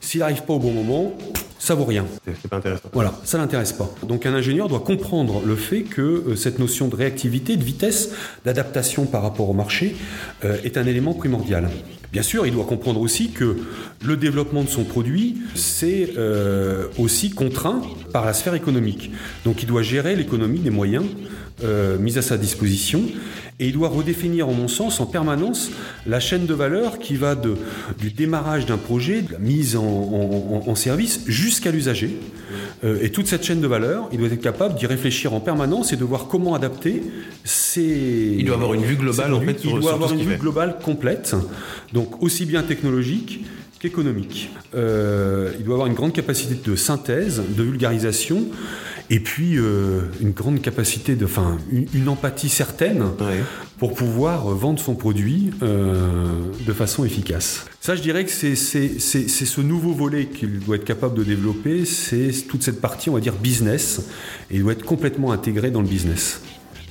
S'il 0.03 0.19
n'arrive 0.19 0.43
pas 0.43 0.53
au 0.53 0.59
bon 0.59 0.73
moment, 0.73 1.13
ça 1.57 1.75
vaut 1.75 1.85
rien. 1.85 2.05
C'est 2.25 2.49
pas 2.49 2.57
intéressant. 2.57 2.89
Voilà, 2.91 3.13
ça 3.23 3.37
l'intéresse 3.37 3.71
pas. 3.71 3.89
Donc 4.05 4.25
un 4.25 4.33
ingénieur 4.33 4.67
doit 4.67 4.81
comprendre 4.81 5.41
le 5.45 5.55
fait 5.55 5.83
que 5.83 6.01
euh, 6.01 6.35
cette 6.35 6.59
notion 6.59 6.89
de 6.89 6.95
réactivité, 6.95 7.55
de 7.55 7.63
vitesse, 7.63 8.11
d'adaptation 8.43 9.05
par 9.05 9.21
rapport 9.21 9.49
au 9.49 9.53
marché 9.53 9.95
euh, 10.43 10.57
est 10.65 10.77
un 10.77 10.85
élément 10.85 11.13
primordial. 11.13 11.69
Bien 12.11 12.21
sûr, 12.21 12.45
il 12.45 12.53
doit 12.53 12.65
comprendre 12.65 12.99
aussi 12.99 13.31
que 13.31 13.55
le 14.03 14.17
développement 14.17 14.63
de 14.63 14.69
son 14.69 14.83
produit, 14.83 15.37
c'est 15.55 16.11
aussi 16.99 17.31
contraint 17.31 17.81
par 18.11 18.23
la 18.23 18.33
sphère 18.33 18.53
économique. 18.53 19.09
Donc 19.45 19.63
il 19.63 19.65
doit 19.65 19.81
gérer 19.81 20.15
l'économie 20.15 20.59
des 20.59 20.69
moyens 20.69 21.05
mis 21.99 22.17
à 22.17 22.21
sa 22.21 22.37
disposition 22.37 23.03
et 23.59 23.67
il 23.67 23.73
doit 23.73 23.89
redéfinir, 23.89 24.49
en 24.49 24.53
mon 24.53 24.67
sens, 24.67 24.99
en 24.99 25.05
permanence 25.05 25.69
la 26.07 26.19
chaîne 26.19 26.45
de 26.45 26.53
valeur 26.53 26.97
qui 26.97 27.15
va 27.15 27.35
de, 27.35 27.55
du 27.99 28.09
démarrage 28.11 28.65
d'un 28.65 28.77
projet, 28.77 29.21
de 29.21 29.33
la 29.33 29.39
mise 29.39 29.75
en, 29.75 30.75
service, 30.75 31.21
jusqu'à 31.27 31.71
l'usager. 31.71 32.17
Euh, 32.83 32.97
et 33.01 33.11
toute 33.11 33.27
cette 33.27 33.43
chaîne 33.43 33.61
de 33.61 33.67
valeur, 33.67 34.09
il 34.11 34.17
doit 34.17 34.27
être 34.27 34.41
capable 34.41 34.75
d'y 34.75 34.87
réfléchir 34.87 35.33
en 35.33 35.39
permanence 35.39 35.93
et 35.93 35.97
de 35.97 36.03
voir 36.03 36.27
comment 36.27 36.55
adapter 36.55 37.03
ses. 37.43 38.35
Il 38.37 38.45
doit 38.45 38.55
avoir 38.55 38.73
une 38.73 38.83
vue 38.83 38.95
globale, 38.95 39.33
en 39.33 39.41
fait, 39.41 39.63
Il 39.63 39.79
doit 39.79 39.93
avoir 39.93 40.11
une 40.11 40.23
vue 40.23 40.37
globale 40.37 40.79
complète, 40.83 41.35
donc 41.93 42.23
aussi 42.23 42.45
bien 42.45 42.63
technologique 42.63 43.45
qu'économique. 43.79 44.49
Euh, 44.75 45.51
il 45.59 45.65
doit 45.65 45.75
avoir 45.75 45.87
une 45.87 45.93
grande 45.93 46.13
capacité 46.13 46.55
de 46.55 46.75
synthèse, 46.75 47.43
de 47.55 47.63
vulgarisation 47.63 48.47
et 49.13 49.19
puis 49.19 49.59
euh, 49.59 50.01
une 50.21 50.31
grande 50.31 50.59
capacité, 50.59 51.15
de, 51.15 51.25
enfin 51.25 51.57
une, 51.71 52.09
empathie 52.09 52.49
certaine 52.49 53.03
pour 53.77 53.93
pouvoir 53.93 54.47
vendre 54.47 54.79
son 54.79 54.95
produit 54.95 55.51
euh, 55.61 56.41
de 56.65 56.73
façon 56.73 57.05
efficace. 57.05 57.65
Ça, 57.79 57.95
je 57.95 58.01
dirais 58.01 58.25
que 58.25 58.31
c'est 58.31 58.55
ce 58.55 59.61
nouveau 59.61 59.93
volet 59.93 60.25
qu'il 60.25 60.57
doit 60.61 60.77
être 60.77 60.83
capable 60.83 61.13
de 61.13 61.23
développer, 61.23 61.85
c'est 61.85 62.31
toute 62.47 62.63
cette 62.63 62.81
partie, 62.81 63.11
on 63.11 63.13
va 63.13 63.19
dire, 63.19 63.35
business, 63.35 64.01
et 64.49 64.55
il 64.55 64.63
doit 64.63 64.71
être 64.71 64.83
complètement 64.83 65.31
intégré 65.31 65.69
dans 65.69 65.81
le 65.81 65.87
business. 65.87 66.41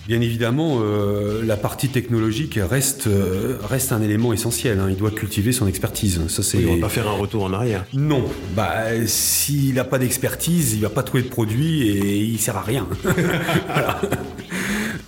Bien 0.07 0.21
évidemment, 0.21 0.79
euh, 0.81 1.43
la 1.45 1.57
partie 1.57 1.89
technologique 1.89 2.59
reste, 2.61 3.07
euh, 3.07 3.59
reste 3.63 3.93
un 3.93 4.03
élément 4.03 4.33
essentiel. 4.33 4.81
Hein. 4.81 4.89
Il 4.91 4.97
doit 4.97 5.13
cultiver 5.13 5.53
son 5.53 5.67
expertise. 5.67 6.21
Ça, 6.29 6.43
c'est... 6.43 6.59
va 6.59 6.77
pas 6.81 6.89
faire 6.89 7.09
un 7.09 7.17
retour 7.17 7.45
en 7.45 7.53
arrière. 7.53 7.85
Non. 7.93 8.25
Bah, 8.57 9.07
s'il 9.07 9.75
n'a 9.75 9.85
pas 9.85 9.99
d'expertise, 9.99 10.75
il 10.75 10.81
va 10.81 10.91
pas 10.91 11.03
trouver 11.03 11.23
de 11.23 11.29
produit 11.29 11.89
et 11.89 12.17
il 12.19 12.39
sert 12.39 12.57
à 12.57 12.63
rien. 12.63 12.89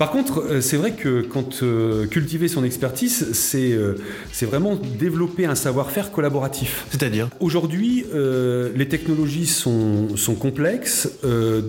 Par 0.04 0.12
contre, 0.12 0.40
euh, 0.50 0.60
c'est 0.60 0.76
vrai 0.76 0.90
que 0.92 1.22
quand 1.22 1.62
euh, 1.62 2.06
cultiver 2.06 2.46
son 2.46 2.62
expertise, 2.62 3.32
c'est 3.32 3.72
euh, 3.72 3.94
c'est 4.32 4.44
vraiment 4.44 4.78
développer 4.98 5.46
un 5.46 5.54
savoir-faire 5.54 6.12
collaboratif. 6.12 6.84
C'est-à-dire 6.90 7.30
Aujourd'hui, 7.40 8.04
euh, 8.12 8.70
les 8.76 8.86
technologies 8.86 9.46
sont, 9.46 10.14
sont 10.18 10.34
complexes. 10.34 11.08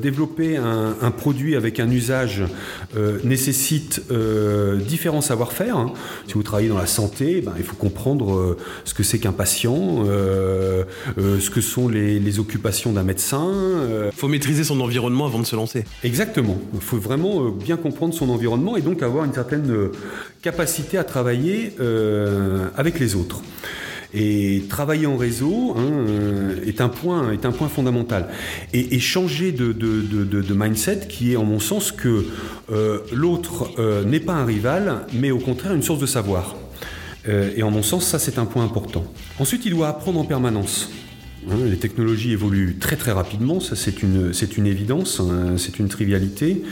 Développer 0.01 0.57
un, 0.57 0.97
un 1.01 1.11
produit 1.11 1.55
avec 1.55 1.79
un 1.79 1.89
usage 1.89 2.43
nécessite 3.23 4.01
différents 4.85 5.21
savoir-faire. 5.21 5.77
hein. 5.77 5.93
Si 6.27 6.33
vous 6.33 6.43
travaillez 6.43 6.67
dans 6.67 6.77
la 6.77 6.87
santé, 6.87 7.39
ben, 7.39 7.53
il 7.57 7.63
faut 7.63 7.77
comprendre 7.77 8.57
ce 8.83 8.93
que 8.93 9.03
c'est 9.03 9.19
qu'un 9.19 9.31
patient, 9.31 10.03
ce 10.05 11.49
que 11.49 11.61
sont 11.61 11.87
les, 11.87 12.19
les 12.19 12.39
occupations 12.39 12.91
d'un 12.91 13.03
médecin. 13.03 13.47
euh, 13.53 14.11
Faut 14.13 14.27
maîtriser 14.27 14.65
son 14.65 14.81
environnement 14.81 15.25
avant 15.25 15.39
de 15.39 15.45
se 15.45 15.55
lancer. 15.55 15.85
Exactement. 16.03 16.57
Il 16.73 16.81
faut 16.81 16.97
vraiment 16.97 17.49
bien 17.49 17.77
comprendre 17.77 18.13
son 18.13 18.24
environnement 18.29 18.77
et 18.77 18.81
donc 18.81 19.01
avoir 19.03 19.25
une 19.25 19.33
certaine 19.33 19.69
euh, 19.71 19.91
capacité 20.41 20.97
à 20.97 21.03
travailler 21.03 21.73
euh, 21.79 22.67
avec 22.75 22.99
les 22.99 23.15
autres. 23.15 23.41
Et 24.13 24.63
travailler 24.69 25.07
en 25.07 25.17
réseau 25.17 25.73
hein, 25.77 25.91
euh, 26.07 26.65
est, 26.65 26.79
un 26.79 26.87
point, 26.87 27.31
est 27.31 27.45
un 27.45 27.51
point 27.51 27.67
fondamental. 27.67 28.29
Et, 28.73 28.99
changer 28.99 29.51
de, 29.51 30.53
mindset 30.53 31.07
qui 31.09 31.33
est 31.33 31.35
en 31.35 31.43
mon 31.43 31.59
sens 31.59 31.91
que 31.91 32.25
l'autre 33.11 33.71
n'est 34.05 34.21
pas 34.21 34.33
un 34.33 34.45
rival, 34.45 35.01
mais 35.13 35.31
au 35.31 35.39
contraire 35.39 35.73
une 35.73 35.83
source 35.83 35.99
de 35.99 36.05
savoir. 36.05 36.55
Et 37.27 37.61
en 37.61 37.71
mon 37.71 37.83
sens, 37.83 38.05
ça 38.05 38.19
c'est 38.19 38.37
un 38.37 38.45
point 38.45 38.63
important. 38.63 39.03
Ensuite, 39.37 39.65
il 39.65 39.71
doit 39.71 39.89
apprendre 39.89 40.19
en 40.19 40.25
permanence. 40.25 40.89
Hein, 41.51 41.57
les 41.65 41.77
technologies 41.77 42.31
évoluent 42.31 42.77
très 42.79 42.95
très 42.95 43.11
rapidement, 43.11 43.59
ça 43.59 43.75
c'est 43.75 44.01
une, 44.01 44.65
évidence, 44.65 45.19
hein, 45.19 45.57
c'est 45.57 45.77
une 45.79 45.89
trivialité. 45.89 46.63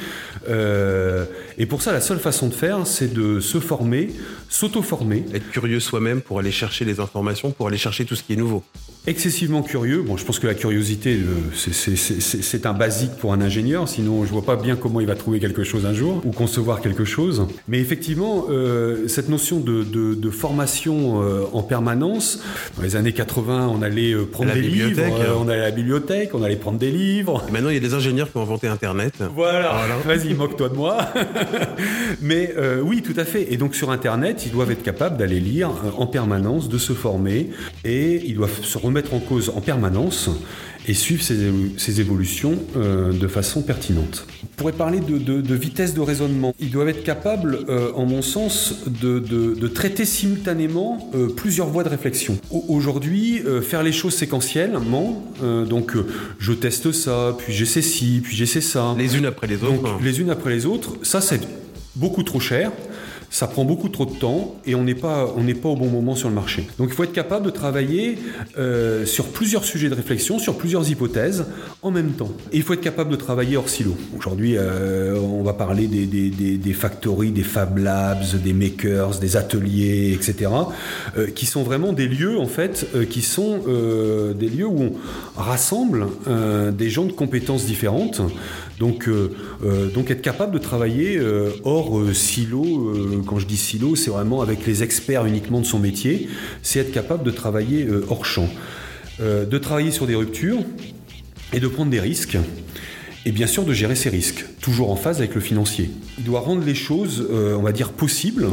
Euh, 0.49 1.25
et 1.57 1.65
pour 1.65 1.81
ça, 1.81 1.91
la 1.91 2.01
seule 2.01 2.19
façon 2.19 2.47
de 2.47 2.53
faire, 2.53 2.87
c'est 2.87 3.13
de 3.13 3.39
se 3.39 3.59
former, 3.59 4.09
s'auto-former, 4.49 5.25
Être 5.33 5.49
curieux 5.51 5.79
soi-même 5.79 6.21
pour 6.21 6.39
aller 6.39 6.51
chercher 6.51 6.85
les 6.85 6.99
informations, 6.99 7.51
pour 7.51 7.67
aller 7.67 7.77
chercher 7.77 8.05
tout 8.05 8.15
ce 8.15 8.23
qui 8.23 8.33
est 8.33 8.37
nouveau. 8.37 8.63
Excessivement 9.07 9.61
curieux. 9.63 10.01
Bon, 10.01 10.17
je 10.17 10.25
pense 10.25 10.39
que 10.39 10.47
la 10.47 10.53
curiosité, 10.53 11.13
euh, 11.15 11.35
c'est- 11.55 12.65
un 12.65 12.73
basique 12.73 13.11
pour 13.19 13.33
un 13.33 13.41
ingénieur, 13.41 13.89
sinon 13.89 14.23
je 14.25 14.31
vois 14.31 14.43
pas 14.45 14.55
bien 14.55 14.75
comment 14.77 15.01
il 15.01 15.07
va 15.07 15.15
trouver 15.15 15.39
quelque 15.39 15.63
chose 15.63 15.85
un 15.85 15.93
jour 15.93 16.21
ou 16.23 16.31
concevoir 16.31 16.79
quelque 16.81 17.03
chose. 17.03 17.45
Mais 17.67 17.79
effectivement, 17.79 18.45
euh, 18.49 19.07
cette 19.09 19.27
notion 19.27 19.59
de, 19.59 19.83
de- 19.83 20.13
de 20.13 20.29
formation 20.29 21.21
euh, 21.21 21.41
en 21.51 21.61
permanence, 21.63 22.39
dans 22.77 22.83
les 22.83 22.95
années 22.95 23.11
80, 23.11 23.69
on 23.73 23.81
allait 23.81 24.15
prendre 24.31 24.53
des 24.53 24.61
livres, 24.61 25.01
euh, 25.01 25.33
on 25.37 25.49
allait 25.49 25.61
à 25.61 25.65
la 25.65 25.71
bibliothèque, 25.71 26.29
on 26.33 26.43
allait 26.43 26.55
prendre 26.55 26.77
des 26.79 26.91
livres. 26.91 27.43
Et 27.49 27.51
maintenant, 27.51 27.69
il 27.69 27.73
y 27.75 27.77
a 27.77 27.81
des 27.81 27.93
ingénieurs 27.93 28.31
qui 28.31 28.37
ont 28.37 28.41
inventé 28.43 28.67
Internet. 28.67 29.15
Voilà, 29.35 29.73
Voilà. 29.77 29.97
vas-y, 30.17 30.33
moque-toi 30.33 30.69
de 30.69 30.75
moi. 30.75 30.97
Mais 32.21 32.53
oui, 32.83 33.01
tout 33.01 33.19
à 33.19 33.25
fait. 33.25 33.51
Et 33.51 33.57
donc 33.57 33.75
sur 33.75 33.91
Internet, 33.91 34.43
ils 34.45 34.51
doivent 34.51 34.71
être 34.71 34.83
capables 34.83 35.17
d'aller 35.17 35.39
lire 35.41 35.71
en 35.97 36.07
permanence, 36.07 36.69
de 36.69 36.77
se 36.77 36.93
former, 36.93 37.49
et 37.83 38.21
ils 38.25 38.35
doivent 38.35 38.61
se 38.63 38.77
remettre 38.93 39.13
en 39.15 39.19
cause 39.19 39.49
en 39.55 39.59
permanence 39.61 40.29
et 40.87 40.93
suivre 40.93 41.23
ces, 41.23 41.35
évo- 41.49 41.71
ces 41.77 41.99
évolutions 42.01 42.59
euh, 42.77 43.11
de 43.11 43.27
façon 43.27 43.61
pertinente. 43.63 44.27
On 44.43 44.47
pourrait 44.57 44.73
parler 44.73 44.99
de, 44.99 45.17
de- 45.17 45.41
de 45.41 45.55
vitesse 45.55 45.93
de 45.95 46.01
raisonnement. 46.01 46.53
Ils 46.59 46.69
doivent 46.69 46.89
être 46.89 47.03
capables, 47.03 47.59
euh, 47.69 47.91
en 47.95 48.05
mon 48.05 48.21
sens, 48.21 48.75
de, 48.85 49.17
de- 49.19 49.55
de 49.55 49.67
traiter 49.67 50.05
simultanément 50.05 51.09
euh, 51.15 51.27
plusieurs 51.29 51.69
voies 51.69 51.83
de 51.83 51.89
réflexion. 51.89 52.37
Au- 52.51 52.65
Aujourd'hui, 52.67 53.41
euh, 53.45 53.61
faire 53.61 53.81
les 53.81 53.93
choses 53.93 54.13
séquentiellement, 54.13 55.23
euh, 55.41 55.65
donc 55.65 55.95
euh, 55.95 56.05
je 56.37 56.51
teste 56.53 56.91
ça, 56.91 57.35
puis 57.39 57.51
j'essaie 57.53 57.81
ci, 57.81 58.19
puis 58.23 58.35
j'essaie 58.35 58.61
ça. 58.61 58.93
Les 58.97 59.15
unes 59.17 59.25
après 59.25 59.47
les 59.47 59.55
autres. 59.63 59.81
Donc 59.81 60.03
les 60.03 60.19
unes 60.21 60.29
après 60.29 60.51
les 60.51 60.65
autres, 60.67 60.97
ça 61.01 61.19
c'est 61.21 61.41
beaucoup 61.95 62.23
trop 62.23 62.39
cher. 62.41 62.71
Ça 63.33 63.47
prend 63.47 63.65
beaucoup 63.65 63.89
trop 63.89 64.05
de 64.05 64.13
temps 64.13 64.57
et 64.63 64.75
on 64.75 64.83
n'est 64.83 64.93
pas, 64.93 65.33
on 65.35 65.43
pas 65.55 65.69
au 65.69 65.75
bon 65.75 65.89
moment 65.89 66.13
sur 66.13 66.29
le 66.29 66.35
marché. 66.35 66.67
Donc 66.77 66.89
il 66.91 66.93
faut 66.93 67.03
être 67.03 67.13
capable 67.13 67.43
de 67.43 67.49
travailler 67.49 68.19
euh, 68.59 69.07
sur 69.07 69.25
plusieurs 69.25 69.65
sujets 69.65 69.89
de 69.89 69.95
réflexion, 69.95 70.37
sur 70.37 70.55
plusieurs 70.55 70.87
hypothèses 70.87 71.47
en 71.81 71.89
même 71.89 72.11
temps. 72.11 72.29
Et 72.51 72.57
il 72.57 72.61
faut 72.61 72.73
être 72.73 72.81
capable 72.81 73.09
de 73.09 73.15
travailler 73.15 73.57
hors 73.57 73.69
silo. 73.69 73.97
Aujourd'hui, 74.15 74.55
euh, 74.55 75.17
on 75.19 75.41
va 75.41 75.53
parler 75.53 75.87
des, 75.87 76.05
des, 76.05 76.29
des, 76.29 76.59
des 76.59 76.73
factories, 76.73 77.31
des 77.31 77.41
Fab 77.41 77.79
Labs, 77.79 78.35
des 78.43 78.53
makers, 78.53 79.17
des 79.17 79.35
ateliers, 79.35 80.13
etc., 80.13 80.51
euh, 81.17 81.25
qui 81.25 81.47
sont 81.47 81.63
vraiment 81.63 81.91
des 81.91 82.07
lieux 82.07 82.37
en 82.37 82.45
fait, 82.45 82.85
euh, 82.93 83.03
qui 83.03 83.23
sont 83.23 83.61
euh, 83.67 84.35
des 84.35 84.47
lieux 84.47 84.67
où 84.67 84.79
on 84.79 85.41
rassemble 85.41 86.05
euh, 86.27 86.69
des 86.71 86.91
gens 86.91 87.05
de 87.05 87.13
compétences 87.13 87.65
différentes. 87.65 88.21
Donc, 88.79 89.07
euh, 89.07 89.31
euh, 89.63 89.89
donc 89.89 90.09
être 90.11 90.21
capable 90.21 90.53
de 90.53 90.59
travailler 90.59 91.17
euh, 91.17 91.51
hors 91.63 92.01
silo, 92.13 92.93
quand 93.25 93.39
je 93.39 93.45
dis 93.45 93.57
silo, 93.57 93.95
c'est 93.95 94.09
vraiment 94.09 94.41
avec 94.41 94.65
les 94.65 94.83
experts 94.83 95.25
uniquement 95.25 95.59
de 95.59 95.65
son 95.65 95.79
métier, 95.79 96.27
c'est 96.61 96.79
être 96.79 96.91
capable 96.91 97.23
de 97.23 97.31
travailler 97.31 97.87
hors 98.09 98.25
champ, 98.25 98.49
de 99.19 99.57
travailler 99.57 99.91
sur 99.91 100.07
des 100.07 100.15
ruptures 100.15 100.59
et 101.53 101.59
de 101.59 101.67
prendre 101.67 101.91
des 101.91 101.99
risques. 101.99 102.37
Et 103.25 103.31
bien 103.31 103.47
sûr 103.47 103.63
de 103.63 103.71
gérer 103.71 103.95
ses 103.95 104.09
risques, 104.09 104.45
toujours 104.59 104.91
en 104.91 104.97
phase 104.97 105.19
avec 105.19 105.33
le 105.33 105.39
financier. 105.39 105.89
Il 106.17 106.25
doit 106.25 106.41
rendre 106.41 106.65
les 106.65 106.75
choses, 106.75 107.25
euh, 107.31 107.55
on 107.55 107.61
va 107.61 107.71
dire, 107.71 107.91
possibles. 107.91 108.45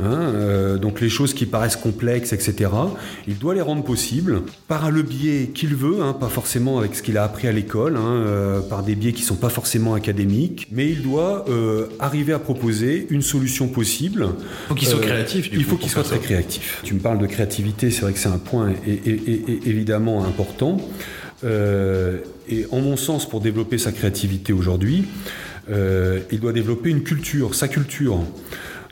Hein, 0.00 0.32
euh, 0.34 0.78
donc 0.78 1.00
les 1.00 1.08
choses 1.08 1.32
qui 1.32 1.46
paraissent 1.46 1.76
complexes, 1.76 2.32
etc., 2.32 2.70
il 3.28 3.38
doit 3.38 3.54
les 3.54 3.60
rendre 3.60 3.84
possibles 3.84 4.42
par 4.66 4.90
le 4.90 5.02
biais 5.02 5.50
qu'il 5.54 5.76
veut, 5.76 6.02
hein, 6.02 6.12
pas 6.12 6.28
forcément 6.28 6.78
avec 6.78 6.96
ce 6.96 7.02
qu'il 7.02 7.18
a 7.18 7.24
appris 7.24 7.46
à 7.46 7.52
l'école, 7.52 7.96
hein, 7.96 8.24
euh, 8.26 8.60
par 8.60 8.82
des 8.82 8.96
biais 8.96 9.12
qui 9.12 9.22
sont 9.22 9.36
pas 9.36 9.48
forcément 9.48 9.94
académiques, 9.94 10.66
mais 10.72 10.88
il 10.88 11.02
doit 11.02 11.44
euh, 11.48 11.86
arriver 12.00 12.32
à 12.32 12.40
proposer 12.40 13.06
une 13.10 13.22
solution 13.22 13.68
possible. 13.68 14.30
Faut 14.68 14.74
qu'il 14.74 14.88
soit 14.88 15.00
créatif, 15.00 15.50
du 15.50 15.58
il 15.58 15.64
coup, 15.64 15.70
faut 15.70 15.76
qu'il 15.76 15.90
soit 15.90 16.02
très 16.02 16.18
créatif. 16.18 16.80
Tu 16.82 16.94
me 16.94 17.00
parles 17.00 17.18
de 17.18 17.26
créativité, 17.26 17.92
c'est 17.92 18.02
vrai 18.02 18.12
que 18.12 18.18
c'est 18.18 18.28
un 18.28 18.38
point 18.38 18.72
évidemment 18.84 20.24
important. 20.24 20.78
Euh, 21.42 22.18
et 22.50 22.66
en 22.72 22.80
mon 22.80 22.96
sens, 22.96 23.28
pour 23.28 23.40
développer 23.40 23.78
sa 23.78 23.92
créativité 23.92 24.52
aujourd'hui, 24.52 25.06
euh, 25.70 26.20
il 26.32 26.40
doit 26.40 26.52
développer 26.52 26.90
une 26.90 27.02
culture, 27.02 27.54
sa 27.54 27.68
culture. 27.68 28.20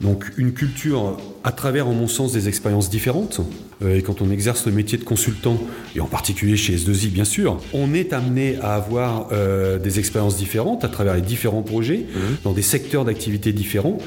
Donc 0.01 0.31
une 0.37 0.53
culture 0.53 1.17
à 1.45 1.53
travers, 1.53 1.89
en 1.89 1.93
mon 1.93 2.09
sens, 2.09 2.33
des 2.33 2.49
expériences 2.49 2.91
différentes. 2.91 3.41
Euh, 3.83 3.97
et 3.97 4.03
quand 4.03 4.23
on 4.23 4.31
exerce 4.31 4.67
le 4.67 4.73
métier 4.73 4.99
de 4.99 5.05
consultant, 5.05 5.59
et 5.95 6.01
en 6.01 6.07
particulier 6.07 6.57
chez 6.57 6.77
S2I 6.77 7.09
bien 7.09 7.25
sûr, 7.25 7.61
on 7.73 7.95
est 7.95 8.13
amené 8.13 8.57
à 8.61 8.75
avoir 8.75 9.29
euh, 9.33 9.79
des 9.79 9.99
expériences 9.99 10.37
différentes 10.37 10.85
à 10.85 10.89
travers 10.89 11.15
les 11.15 11.23
différents 11.23 11.63
projets, 11.63 12.07
dans 12.45 12.53
des 12.53 12.63
secteurs 12.63 13.05
d'activité 13.05 13.53
différents. 13.53 13.99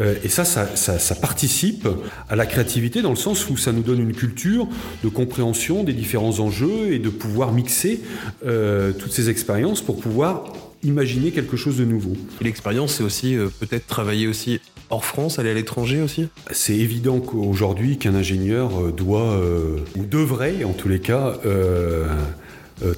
Euh, 0.00 0.14
et 0.24 0.28
ça 0.28 0.44
ça, 0.44 0.74
ça 0.76 0.98
ça 0.98 1.14
participe 1.14 1.88
à 2.28 2.36
la 2.36 2.46
créativité 2.46 3.02
dans 3.02 3.10
le 3.10 3.16
sens 3.16 3.48
où 3.48 3.56
ça 3.56 3.72
nous 3.72 3.82
donne 3.82 4.00
une 4.00 4.14
culture 4.14 4.68
de 5.02 5.08
compréhension 5.08 5.84
des 5.84 5.92
différents 5.92 6.38
enjeux 6.40 6.92
et 6.92 6.98
de 6.98 7.08
pouvoir 7.08 7.52
mixer 7.52 8.00
euh, 8.46 8.92
toutes 8.92 9.12
ces 9.12 9.28
expériences 9.28 9.82
pour 9.82 10.00
pouvoir 10.00 10.52
imaginer 10.82 11.30
quelque 11.30 11.56
chose 11.56 11.76
de 11.76 11.84
nouveau. 11.84 12.12
L'expérience, 12.40 12.94
c'est 12.94 13.02
aussi 13.02 13.36
euh, 13.36 13.48
peut-être 13.60 13.86
travailler 13.86 14.26
aussi 14.26 14.60
hors 14.90 15.04
France, 15.04 15.38
aller 15.38 15.50
à 15.50 15.54
l'étranger 15.54 16.00
aussi? 16.00 16.28
C'est 16.50 16.76
évident 16.76 17.20
qu'aujourd'hui 17.20 17.98
qu'un 17.98 18.14
ingénieur 18.14 18.70
euh, 18.80 18.92
doit 18.92 19.32
euh, 19.32 19.78
ou 19.96 20.04
devrait 20.04 20.64
en 20.64 20.72
tous 20.72 20.88
les 20.88 21.00
cas 21.00 21.34
euh, 21.44 22.08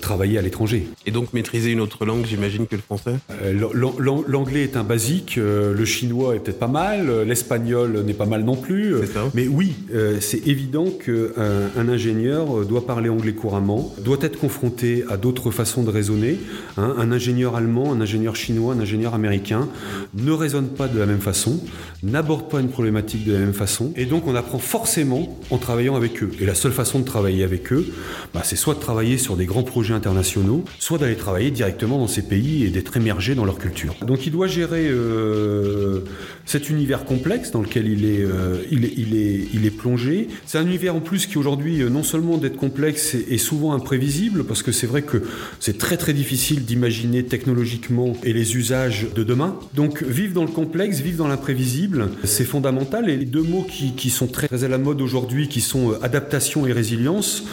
travailler 0.01 0.39
à 0.39 0.43
l'étranger. 0.43 0.87
Et 1.07 1.11
donc 1.11 1.33
maîtriser 1.33 1.71
une 1.73 1.81
autre 1.81 2.05
langue, 2.05 2.25
j'imagine, 2.27 2.67
que 2.67 2.77
le 2.77 2.83
français? 2.83 3.15
Euh, 3.43 3.53
l'an- 3.53 3.93
l'an- 3.99 4.25
L'anglais 4.27 4.63
est 4.65 4.77
un 4.77 4.85
basique, 4.85 5.37
euh, 5.39 5.75
le 5.75 5.85
chinois 5.85 6.35
est 6.37 6.41
peut-être 6.41 6.59
pas 6.59 6.67
mal, 6.69 7.09
euh, 7.09 7.25
l'espagnol 7.25 8.03
n'est 8.05 8.15
pas 8.15 8.27
mal 8.27 8.45
non 8.45 8.57
plus. 8.57 8.95
ça. 9.13 9.25
Mais 9.35 9.47
oui, 9.49 9.75
c'est 10.21 10.47
évident 10.47 10.87
qu'un 10.87 11.71
un 11.77 11.89
ingénieur 11.89 12.65
doit 12.67 12.87
parler 12.87 13.09
anglais 13.09 13.33
couramment, 13.33 13.95
doit 14.05 14.19
être 14.23 14.39
confronté 14.39 15.05
à 15.09 15.17
d'autres 15.17 15.51
façons 15.51 15.83
de 15.83 15.91
raisonner. 15.91 16.39
hein. 16.77 16.95
Un 16.99 17.13
ingénieur 17.13 17.57
allemand, 17.57 17.93
un 17.93 18.01
ingénieur 18.01 18.37
chinois, 18.37 18.75
un 18.75 18.81
ingénieur 18.81 19.15
américain 19.15 19.69
ne 20.15 20.33
raisonne 20.33 20.69
pas 20.69 20.89
de 20.89 20.99
la 20.99 21.07
même 21.07 21.21
façon, 21.21 21.61
n'aborde 22.03 22.49
pas 22.49 22.61
une 22.61 22.69
problématique 22.69 23.25
de 23.25 23.33
la 23.33 23.39
même 23.41 23.55
façon. 23.55 23.93
Et 23.97 24.05
donc 24.07 24.27
on 24.27 24.35
apprend 24.35 24.59
forcément 24.59 25.39
en 25.51 25.59
travaillant 25.59 25.97
avec 25.97 26.23
eux. 26.23 26.31
Et 26.41 26.45
la 26.47 26.55
seule 26.55 26.73
façon 26.73 26.99
de 27.01 27.05
travailler 27.05 27.45
avec 27.45 27.73
eux, 27.73 27.87
bah, 28.35 28.43
c'est 28.45 28.57
soit 28.57 28.75
de 28.75 28.81
travailler 28.81 29.19
sur 29.19 29.37
des 29.37 29.47
grands 29.47 29.63
projets 29.63 29.88
internationaux, 29.95 30.65
soit 30.79 30.99
d'aller 30.99 31.17
travailler 31.17 31.51
directement 31.51 31.99
dans 31.99 32.09
ces 32.09 32.23
pays 32.23 32.65
et 32.65 32.71
d'être 32.71 32.97
émergé 32.97 33.35
dans 33.35 33.45
leur 33.45 33.59
culture. 33.59 33.95
Donc 34.07 34.27
il 34.27 34.33
doit 34.33 34.47
gérer 34.47 34.89
euh, 34.89 36.01
cet 36.45 36.71
univers 36.71 37.05
complexe 37.05 37.51
dans 37.51 37.63
lequel 37.63 37.89
il 37.89 38.05
est, 38.05 38.23
euh, 38.23 38.63
il 38.71 38.85
est, 38.85 38.93
il 38.97 39.17
est, 39.17 39.49
il 39.53 39.67
est 39.67 39.71
plongé. 39.71 40.29
C'est 40.47 40.59
un 40.59 40.67
univers 40.67 40.95
en 40.95 41.01
plus 41.01 41.27
qui 41.27 41.39
aujourd'hui, 41.39 41.83
euh, 41.83 41.89
non 41.89 42.03
seulement 42.03 42.39
d'être 42.39 42.57
complexe 42.57 43.15
et 43.15 43.39
souvent 43.39 43.73
imprévisible, 43.73 44.45
parce 44.45 44.63
que 44.63 44.73
c'est 44.73 44.87
vrai 44.87 45.03
que 45.03 45.23
c'est 45.61 45.79
très 45.79 45.97
très 45.97 46.13
difficile 46.13 46.65
d'imaginer 46.65 47.25
technologiquement 47.25 48.15
et 48.25 48.33
les 48.33 48.57
usages 48.57 49.09
de 49.15 49.23
demain. 49.23 49.59
Donc 49.75 50.03
vivre 50.03 50.35
dans 50.35 50.45
le 50.45 50.51
complexe, 50.51 51.01
vivre 51.01 51.19
dans 51.19 51.29
l'imprévisible, 51.29 52.11
c'est 52.25 52.45
fondamental. 52.45 53.09
Et 53.09 53.17
les 53.17 53.25
deux 53.25 53.43
mots 53.43 53.67
qui, 53.69 53.93
qui 53.95 54.11
sont 54.11 54.27
très, 54.27 54.49
très 54.49 54.65
à 54.65 54.69
la 54.69 54.79
mode 54.79 55.01
aujourd'hui, 55.01 55.49
qui 55.49 55.61
sont 55.61 55.95
adaptation 56.03 56.67
et 56.67 56.73
résilience, 56.73 57.45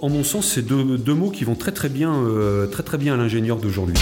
en 0.00 0.08
mon 0.08 0.24
sens, 0.24 0.46
c'est 0.46 0.66
deux, 0.66 0.98
deux 0.98 1.14
mots 1.14 1.30
qui 1.30 1.44
vont 1.44 1.54
très 1.54 1.72
très 1.72 1.81
bien, 1.88 2.14
euh, 2.14 2.66
très 2.66 2.82
très 2.82 2.98
bien 2.98 3.14
à 3.14 3.16
l'ingénieur 3.16 3.58
d'aujourd'hui. 3.58 3.96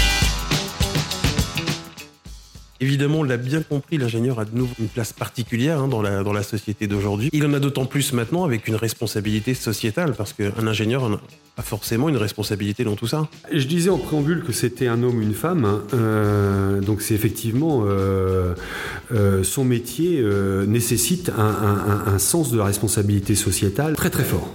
Évidemment, 2.83 3.19
on 3.19 3.23
l'a 3.25 3.37
bien 3.37 3.61
compris, 3.61 3.99
l'ingénieur 3.99 4.41
a 4.41 4.47
de 4.47 4.57
nouveau 4.57 4.73
une 4.81 4.89
place 4.89 5.13
particulière 5.13 5.81
hein, 5.81 5.89
dans, 5.89 6.01
la, 6.01 6.23
dans 6.23 6.33
la 6.33 6.43
société 6.43 6.87
d'aujourd'hui. 6.87 7.29
Il 7.35 7.45
en 7.45 7.53
a 7.53 7.61
d'autant 7.61 7.85
plus 7.85 8.15
maintenant 8.15 8.45
avec 8.45 8.69
une 8.69 8.75
responsabilité 8.75 9.53
sociétale, 9.53 10.15
parce 10.17 10.33
qu'un 10.33 10.67
ingénieur 10.67 11.21
a 11.59 11.63
forcément 11.63 12.09
une 12.09 12.17
responsabilité 12.17 12.85
dans 12.85 12.97
tout 12.97 13.07
ça. 13.07 13.29
Je 13.53 13.67
disais 13.67 13.91
en 13.91 13.99
préambule 13.99 14.43
que 14.43 14.53
c'était 14.53 14.87
un 14.87 15.03
homme 15.03 15.19
ou 15.19 15.23
une 15.23 15.35
femme, 15.35 15.67
hein. 15.67 15.83
euh, 15.93 16.81
donc 16.81 17.03
c'est 17.03 17.13
effectivement 17.13 17.83
euh, 17.85 18.55
euh, 19.13 19.43
son 19.45 19.65
métier 19.67 20.25
nécessite 20.67 21.31
un, 21.37 22.19
sens 22.19 22.51
de 22.51 22.57
la 22.57 22.65
responsabilité 22.65 23.35
sociétale 23.35 23.95
très 23.95 24.09
très 24.09 24.25
fort. 24.25 24.51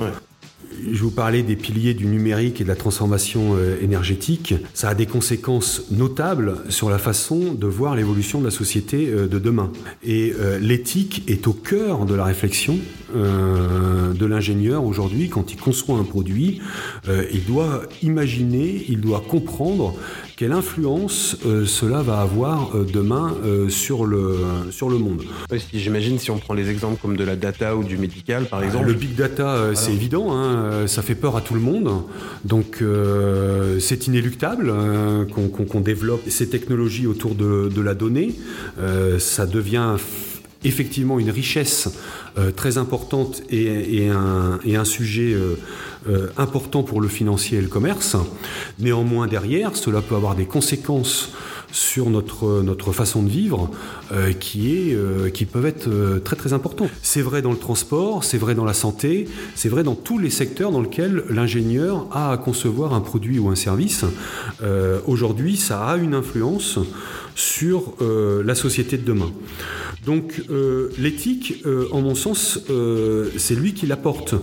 Je 0.92 1.02
vous 1.02 1.12
parlais 1.12 1.42
des 1.42 1.56
piliers 1.56 1.94
du 1.94 2.06
numérique 2.06 2.62
et 2.62 2.64
de 2.64 2.70
la 2.70 2.76
transformation 2.76 3.56
euh, 3.56 3.82
énergétique. 3.82 4.54
Ça 4.74 4.90
a 4.90 4.94
des 4.94 5.06
conséquences 5.06 5.84
notables 5.92 6.58
sur 6.70 6.90
la 6.90 6.98
façon 6.98 7.54
de 7.54 7.68
voir 7.68 7.96
l'évolution 7.96 8.40
de 8.40 8.46
la 8.46 8.52
société 8.52 9.10
euh, 9.10 9.28
de 9.28 9.40
demain. 9.40 9.72
Et 10.04 10.34
euh, 10.40 10.60
l'éthique 10.60 11.24
est 11.28 11.48
au 11.48 11.54
cœur 11.54 12.06
de 12.06 12.14
la 12.14 12.24
réflexion 12.24 12.78
de 13.16 14.26
l'ingénieur 14.26 14.84
aujourd'hui. 14.84 15.30
Quand 15.30 15.52
il 15.52 15.58
conçoit 15.58 15.98
un 15.98 16.04
produit, 16.04 16.62
il 17.08 17.44
doit 17.46 17.84
imaginer, 18.04 18.86
il 18.90 19.02
doit 19.02 19.24
comprendre 19.28 19.96
quelle 20.36 20.52
influence 20.52 21.38
cela 21.66 22.02
va 22.02 22.20
avoir 22.22 22.72
demain 22.76 23.36
sur, 23.70 24.06
le, 24.06 24.38
sur 24.72 24.90
le 24.90 24.98
monde. 24.98 25.24
J'imagine 25.74 26.20
si 26.20 26.32
on 26.32 26.38
prend 26.38 26.54
les 26.54 26.70
exemples 26.70 27.00
comme 27.02 27.18
de 27.18 27.24
la 27.24 27.36
data 27.36 27.76
ou 27.76 27.84
du 27.84 27.98
médical, 27.98 28.46
par 28.46 28.60
ah, 28.60 28.66
exemple. 28.66 28.88
Le 28.88 28.94
big 28.94 29.16
data, 29.16 29.72
c'est 29.74 29.94
évident. 29.94 30.34
Hein, 30.34 30.56
euh, 30.66 30.88
ça 30.88 31.02
fait 31.02 31.16
peur 31.16 31.36
à 31.36 31.42
tout 31.42 31.54
le 31.54 31.60
monde. 31.60 32.04
Donc 32.44 32.80
euh, 32.82 33.80
c'est 33.80 34.08
inéluctable 34.08 34.70
euh, 34.70 35.26
qu'on 35.26 35.80
développe 35.82 36.30
ces 36.30 36.50
technologies 36.50 37.08
autour 37.08 37.36
de, 37.36 37.82
la 37.82 37.94
donnée. 37.94 38.36
ça 39.20 39.46
devient 39.46 39.96
effectivement 40.66 41.20
une 41.20 41.30
richesse 41.30 41.90
très 42.56 42.78
importante 42.78 43.44
et, 43.50 44.10
un, 44.10 44.86
sujet 44.86 45.36
important 46.38 46.84
pour 46.84 47.02
le 47.02 47.08
financier 47.08 47.60
et 47.60 47.62
le 47.62 47.68
commerce. 47.68 48.18
Néanmoins, 48.80 49.28
derrière, 49.28 49.76
cela 49.76 50.02
peut 50.02 50.16
avoir 50.16 50.36
des 50.36 50.46
conséquences 50.46 51.32
sur 51.76 52.10
notre, 52.10 52.62
notre 52.62 52.94
façon 52.94 53.22
de 53.22 53.30
vivre 53.30 53.70
euh, 54.14 54.32
qui, 54.32 54.74
est, 54.74 54.96
euh, 54.96 55.30
qui 55.30 55.44
peuvent 55.44 55.66
être 55.66 55.90
euh, 55.90 56.20
très 56.20 56.38
très 56.38 56.54
importants. 56.54 56.88
C'est 57.02 57.22
vrai 57.22 57.42
dans 57.42 57.52
le 57.52 57.58
transport, 57.58 58.24
c'est 58.24 58.38
vrai 58.38 58.56
dans 58.56 58.64
la 58.64 58.74
santé, 58.74 59.28
c'est 59.56 59.68
vrai 59.68 59.84
dans 59.84 59.94
tous 59.94 60.18
les 60.18 60.30
secteurs 60.30 60.72
dans 60.72 60.82
lesquels 60.82 61.26
l'ingénieur 61.30 62.08
a 62.12 62.32
à 62.32 62.38
concevoir 62.38 62.94
un 62.94 63.02
produit 63.02 63.40
ou 63.40 63.50
un 63.50 63.56
service. 63.56 64.06
Aujourd'hui, 65.06 65.58
ça 65.58 65.86
a 65.86 65.98
une 65.98 66.14
influence 66.14 66.80
sur 67.36 67.94
la 68.00 68.56
société 68.56 68.98
de 68.98 69.04
demain. 69.04 69.32
Donc 70.06 70.44
euh, 70.50 70.90
l'éthique, 71.00 71.64
euh, 71.66 71.88
en 71.92 72.02
mon 72.02 72.16
sens, 72.16 72.60
euh, 72.70 73.30
c'est 73.38 73.56
lui 73.56 73.74
qui 73.74 73.88
l'apporte. 73.88 74.36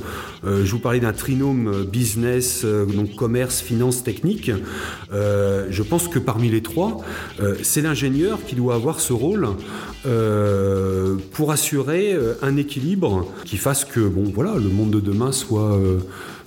je 0.44 0.70
vous 0.70 0.80
parlais 0.80 0.98
d'un 0.98 1.12
trinôme 1.12 1.84
business, 1.84 2.64
donc 2.64 3.14
commerce, 3.14 3.60
finance, 3.60 4.02
technique. 4.02 4.50
je 5.12 5.82
pense 5.82 6.08
que 6.08 6.18
parmi 6.18 6.48
les 6.48 6.62
trois, 6.62 7.00
c'est 7.62 7.80
l'ingénieur 7.80 8.40
qui 8.44 8.56
doit 8.56 8.74
avoir 8.74 8.98
ce 8.98 9.12
rôle 9.12 9.48
pour 11.32 11.52
assurer 11.52 12.16
un 12.42 12.56
équilibre 12.56 13.28
qui 13.44 13.56
fasse 13.56 13.84
que 13.84 14.00
bon, 14.00 14.24
voilà, 14.34 14.56
le 14.56 14.68
monde 14.68 14.90
de 14.90 15.00
demain 15.00 15.30
soit, 15.30 15.78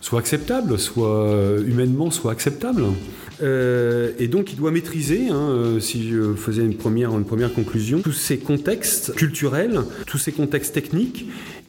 soit 0.02 0.20
acceptable, 0.20 0.78
soit 0.78 1.58
humainement 1.66 2.12
soit 2.12 2.34
acceptable. 2.34 2.84
Euh, 3.42 4.12
et 4.20 4.28
donc 4.28 4.54
il 4.54 4.56
doit 4.56 4.72
maîtriser, 4.72 5.30
hein, 5.30 5.50
euh, 5.50 5.80
si 5.80 6.10
je 6.10 6.34
faisais 6.34 6.64
première, 6.70 7.16
une 7.18 7.26
première 7.26 7.54
conclusion, 7.54 8.02
tous 8.02 8.12
ces 8.12 8.38
contextes 8.38 9.14
culturels, 9.16 9.82
tous 10.06 10.18
ces 10.18 10.32
contextes 10.32 10.74
techniques 10.74 11.26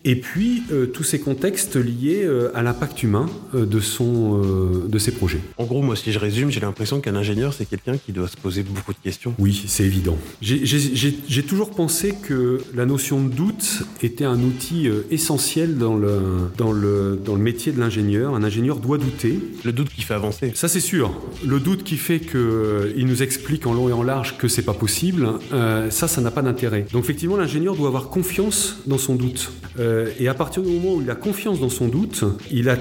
et 0.06 0.14
puis, 0.14 0.62
euh, 0.70 0.86
tous 0.86 1.02
ces 1.02 1.18
contextes 1.18 1.74
liés 1.74 2.22
euh, 2.22 2.52
à 2.54 2.62
l'impact 2.62 3.02
humain 3.02 3.28
euh, 3.56 3.66
de, 3.66 3.80
son, 3.80 4.40
de 4.86 4.98
ses 5.00 5.10
projets. 5.10 5.40
En 5.58 5.64
gros, 5.64 5.82
moi, 5.82 5.96
si 5.96 6.12
je 6.12 6.20
résume, 6.20 6.48
j'ai 6.48 6.60
l'impression 6.60 7.00
qu'un 7.00 7.16
ingénieur, 7.16 7.52
c'est 7.52 7.68
quelqu'un 7.68 7.96
qui 7.98 8.12
doit 8.12 8.28
se 8.28 8.36
poser 8.36 8.62
beaucoup 8.62 8.92
de 8.92 8.98
questions. 9.02 9.34
Oui, 9.40 9.64
c'est 9.66 9.82
évident. 9.82 10.16
J'ai 10.40 11.42
toujours 11.42 11.70
pensé 11.70 12.14
que 12.22 12.60
la 12.72 12.86
notion 12.86 13.20
de 13.20 13.32
doute 13.32 13.82
était 14.00 14.24
un 14.24 14.40
outil 14.40 14.88
essentiel 15.10 15.76
dans 15.76 15.96
le, 15.96 16.20
dans 16.56 16.70
le, 16.70 17.18
dans 17.22 17.34
le 17.34 17.42
métier 17.42 17.72
de 17.72 17.80
l'ingénieur. 17.80 18.36
Un 18.36 18.44
ingénieur 18.44 18.78
doit 18.78 18.98
douter. 18.98 19.40
Le 19.64 19.72
doute 19.72 19.88
qui 19.88 20.02
fait 20.02 20.14
avancer. 20.14 20.52
Ça, 20.54 20.68
c'est 20.68 20.78
sûr. 20.78 21.20
Le 21.44 21.58
doute 21.58 21.82
qui 21.82 21.96
fait 21.96 22.20
qu'il 22.20 23.06
nous 23.06 23.24
explique 23.24 23.66
en 23.66 23.74
long 23.74 23.88
et 23.88 23.92
en 23.92 24.04
large 24.04 24.38
que 24.38 24.46
c'est 24.46 24.62
pas 24.62 24.74
possible, 24.74 25.30
ça, 25.50 26.06
ça 26.06 26.20
n'a 26.20 26.30
pas 26.30 26.42
d'intérêt. 26.42 26.86
Donc, 26.92 27.02
effectivement, 27.02 27.36
l'ingénieur 27.36 27.74
doit 27.74 27.88
avoir 27.88 28.08
confiance 28.08 28.76
dans 28.86 28.98
son 28.98 29.16
doute. 29.16 29.50
Euh, 29.78 29.95
et 30.18 30.28
à 30.28 30.34
partir 30.34 30.62
du 30.62 30.70
moment 30.70 30.94
où 30.94 31.02
il 31.02 31.10
a 31.10 31.14
confiance 31.14 31.60
dans 31.60 31.68
son 31.68 31.88
doute, 31.88 32.24
il 32.50 32.68
a, 32.68 32.76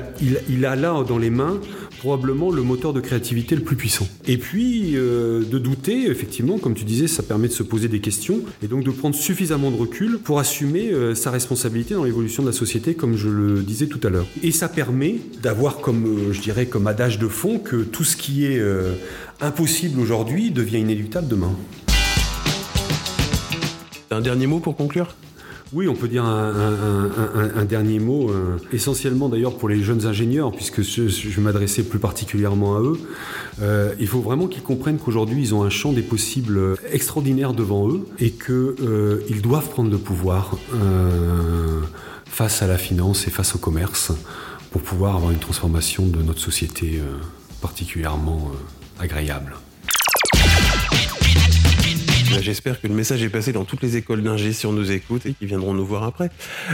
il, 0.49 0.65
a 0.65 0.75
là 0.75 1.03
dans 1.07 1.17
les 1.17 1.29
mains 1.29 1.59
probablement 1.99 2.51
le 2.51 2.61
moteur 2.61 2.93
de 2.93 2.99
créativité 2.99 3.55
le 3.55 3.61
plus 3.61 3.75
puissant. 3.75 4.07
Et 4.27 4.37
puis, 4.37 4.95
euh, 4.95 5.43
de 5.43 5.57
douter, 5.57 6.07
effectivement, 6.07 6.57
comme 6.57 6.75
tu 6.75 6.83
disais, 6.83 7.07
ça 7.07 7.23
permet 7.23 7.47
de 7.47 7.53
se 7.53 7.63
poser 7.63 7.87
des 7.87 7.99
questions 7.99 8.41
et 8.61 8.67
donc 8.67 8.83
de 8.83 8.91
prendre 8.91 9.15
suffisamment 9.15 9.71
de 9.71 9.77
recul 9.77 10.19
pour 10.19 10.39
assumer 10.39 10.91
euh, 10.91 11.15
sa 11.15 11.31
responsabilité 11.31 11.93
dans 11.93 12.03
l'évolution 12.03 12.43
de 12.43 12.47
la 12.47 12.53
société, 12.53 12.93
comme 12.93 13.15
je 13.15 13.29
le 13.29 13.61
disais 13.61 13.87
tout 13.87 13.99
à 14.03 14.09
l'heure. 14.09 14.27
Et 14.43 14.51
ça 14.51 14.69
permet 14.69 15.15
d'avoir 15.41 15.77
comme, 15.77 16.31
je 16.31 16.41
dirais, 16.41 16.65
comme 16.65 16.87
adage 16.87 17.19
de 17.19 17.27
fond 17.27 17.59
que 17.59 17.77
tout 17.77 18.03
ce 18.03 18.15
qui 18.15 18.45
est 18.45 18.61
impossible 19.41 19.99
aujourd'hui 19.99 20.51
devient 20.51 20.79
inéluctable 20.79 21.27
demain. 21.27 21.55
Un 24.11 24.21
dernier 24.21 24.47
mot 24.47 24.59
pour 24.59 24.75
conclure? 24.75 25.15
Oui, 25.75 25.89
on 25.89 25.93
peut 25.93 26.07
dire 26.07 26.23
un, 26.23 27.65
dernier 27.65 27.99
mot, 27.99 28.29
euh, 28.29 28.57
essentiellement 28.71 29.27
d'ailleurs 29.27 29.57
pour 29.57 29.67
les 29.67 29.83
jeunes 29.83 30.05
ingénieurs, 30.05 30.53
puisque 30.53 30.81
je, 30.81 31.41
m'adressais 31.41 31.83
plus 31.83 31.99
particulièrement 31.99 32.77
à 32.77 32.79
eux. 32.79 32.97
Euh, 33.61 33.93
il 33.99 34.07
faut 34.07 34.21
vraiment 34.21 34.47
qu'ils 34.47 34.63
comprennent 34.63 34.97
qu'aujourd'hui, 34.97 35.41
ils 35.41 35.53
ont 35.53 35.63
un 35.63 35.69
champ 35.69 35.91
des 35.91 36.01
possibles 36.01 36.77
extraordinaire 36.93 37.53
devant 37.53 37.89
eux 37.89 38.07
et 38.19 38.31
qu'ils 38.31 38.53
euh, 38.55 39.41
doivent 39.43 39.69
prendre 39.69 39.91
le 39.91 39.97
pouvoir 39.97 40.57
face 42.25 42.61
à 42.61 42.67
la 42.67 42.77
finance 42.77 43.27
et 43.27 43.31
face 43.31 43.55
au 43.55 43.57
commerce 43.57 44.13
pour 44.71 44.81
pouvoir 44.81 45.17
avoir 45.17 45.31
une 45.31 45.39
transformation 45.39 46.05
de 46.05 46.21
notre 46.21 46.39
société 46.39 47.01
particulièrement 47.61 48.51
agréable. 48.97 49.55
Bah, 52.31 52.41
j'espère 52.41 52.81
que 52.81 52.87
le 52.87 52.93
message 52.93 53.21
est 53.23 53.29
passé 53.29 53.51
dans 53.51 53.65
toutes 53.65 53.81
les 53.81 53.97
écoles 53.97 54.23
d'ingé 54.23 54.53
si 54.53 54.65
on 54.65 54.71
nous 54.71 54.91
écoute 54.91 55.25
et 55.25 55.33
qu'ils 55.33 55.47
viendront 55.47 55.73
nous 55.73 55.85
voir 55.85 56.03
après. 56.03 56.29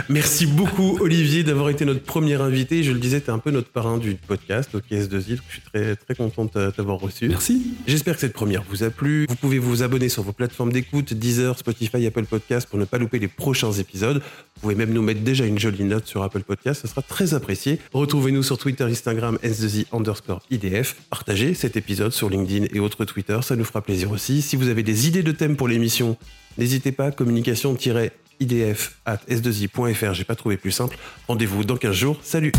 Merci 0.10 0.46
beaucoup 0.46 0.98
Olivier 1.02 1.44
d'avoir 1.44 1.70
été 1.70 1.86
notre 1.86 2.04
premier 2.04 2.36
invité. 2.36 2.84
Je 2.84 2.92
le 2.92 3.00
disais, 3.00 3.22
tu 3.22 3.28
es 3.28 3.32
un 3.32 3.40
peu 3.40 3.52
notre 3.52 3.70
parrain 3.70 3.98
du 3.98 4.16
podcast 4.16 4.74
au 4.76 4.80
KS2I. 4.80 5.40
Je 5.48 5.52
suis 5.52 5.62
très, 5.74 5.96
très 5.96 6.16
content 6.16 6.46
de 6.46 6.70
t'avoir 6.70 7.00
reçu. 7.00 7.28
Merci. 7.28 7.74
J'espère 7.88 8.16
que 8.16 8.22
cette 8.22 8.34
première 8.34 8.64
vous 8.64 8.84
a 8.84 8.90
plu. 8.90 9.26
Vous 9.28 9.36
pouvez 9.36 9.60
vous 9.60 9.84
abonner 9.84 10.10
sur 10.10 10.24
vos 10.24 10.32
plateformes 10.32 10.72
d'écoute, 10.72 11.14
Deezer, 11.14 11.58
Spotify, 11.58 12.06
Apple 12.06 12.26
Podcast 12.26 12.68
pour 12.70 12.80
ne 12.80 12.86
pas 12.86 12.98
louper 12.98 13.20
les 13.20 13.28
prochains 13.28 13.72
épisodes. 13.72 14.22
Vous 14.56 14.62
pouvez 14.62 14.76
même 14.76 14.94
nous 14.94 15.02
mettre 15.02 15.22
déjà 15.22 15.46
une 15.46 15.60
jolie 15.60 15.84
note 15.84 16.08
sur 16.08 16.24
Apple 16.24 16.42
Podcast, 16.42 16.82
ça 16.82 16.88
sera 16.88 17.02
très 17.02 17.34
apprécié. 17.34 17.80
Retrouvez-nous 17.94 18.44
sur 18.44 18.58
Twitter, 18.58 18.84
Instagram, 18.84 19.38
S2I 19.44 19.86
underscore 19.92 20.42
IDF. 20.52 20.96
Partagez 21.10 21.54
cet 21.54 21.76
épisode 21.78 22.12
sur 22.12 22.30
LinkedIn 22.30 22.68
et 22.74 22.80
autres 22.80 23.06
Twitter, 23.06 23.40
ça 23.42 23.56
nous 23.56 23.66
fera 23.66 23.82
plaisir 23.82 24.12
aussi. 24.12 24.42
Si 24.42 24.56
vous 24.56 24.70
avez 24.70 24.84
des 24.84 25.08
idées 25.08 25.24
de 25.24 25.32
pour 25.50 25.68
l'émission, 25.68 26.18
n'hésitez 26.58 26.92
pas, 26.92 27.12
communication-idf 27.12 28.98
at 29.06 29.18
s2i.fr, 29.28 30.14
j'ai 30.14 30.24
pas 30.24 30.36
trouvé 30.36 30.58
plus 30.58 30.72
simple. 30.72 30.98
Rendez-vous 31.28 31.64
dans 31.64 31.78
15 31.78 31.96
jours, 31.96 32.20
salut. 32.22 32.52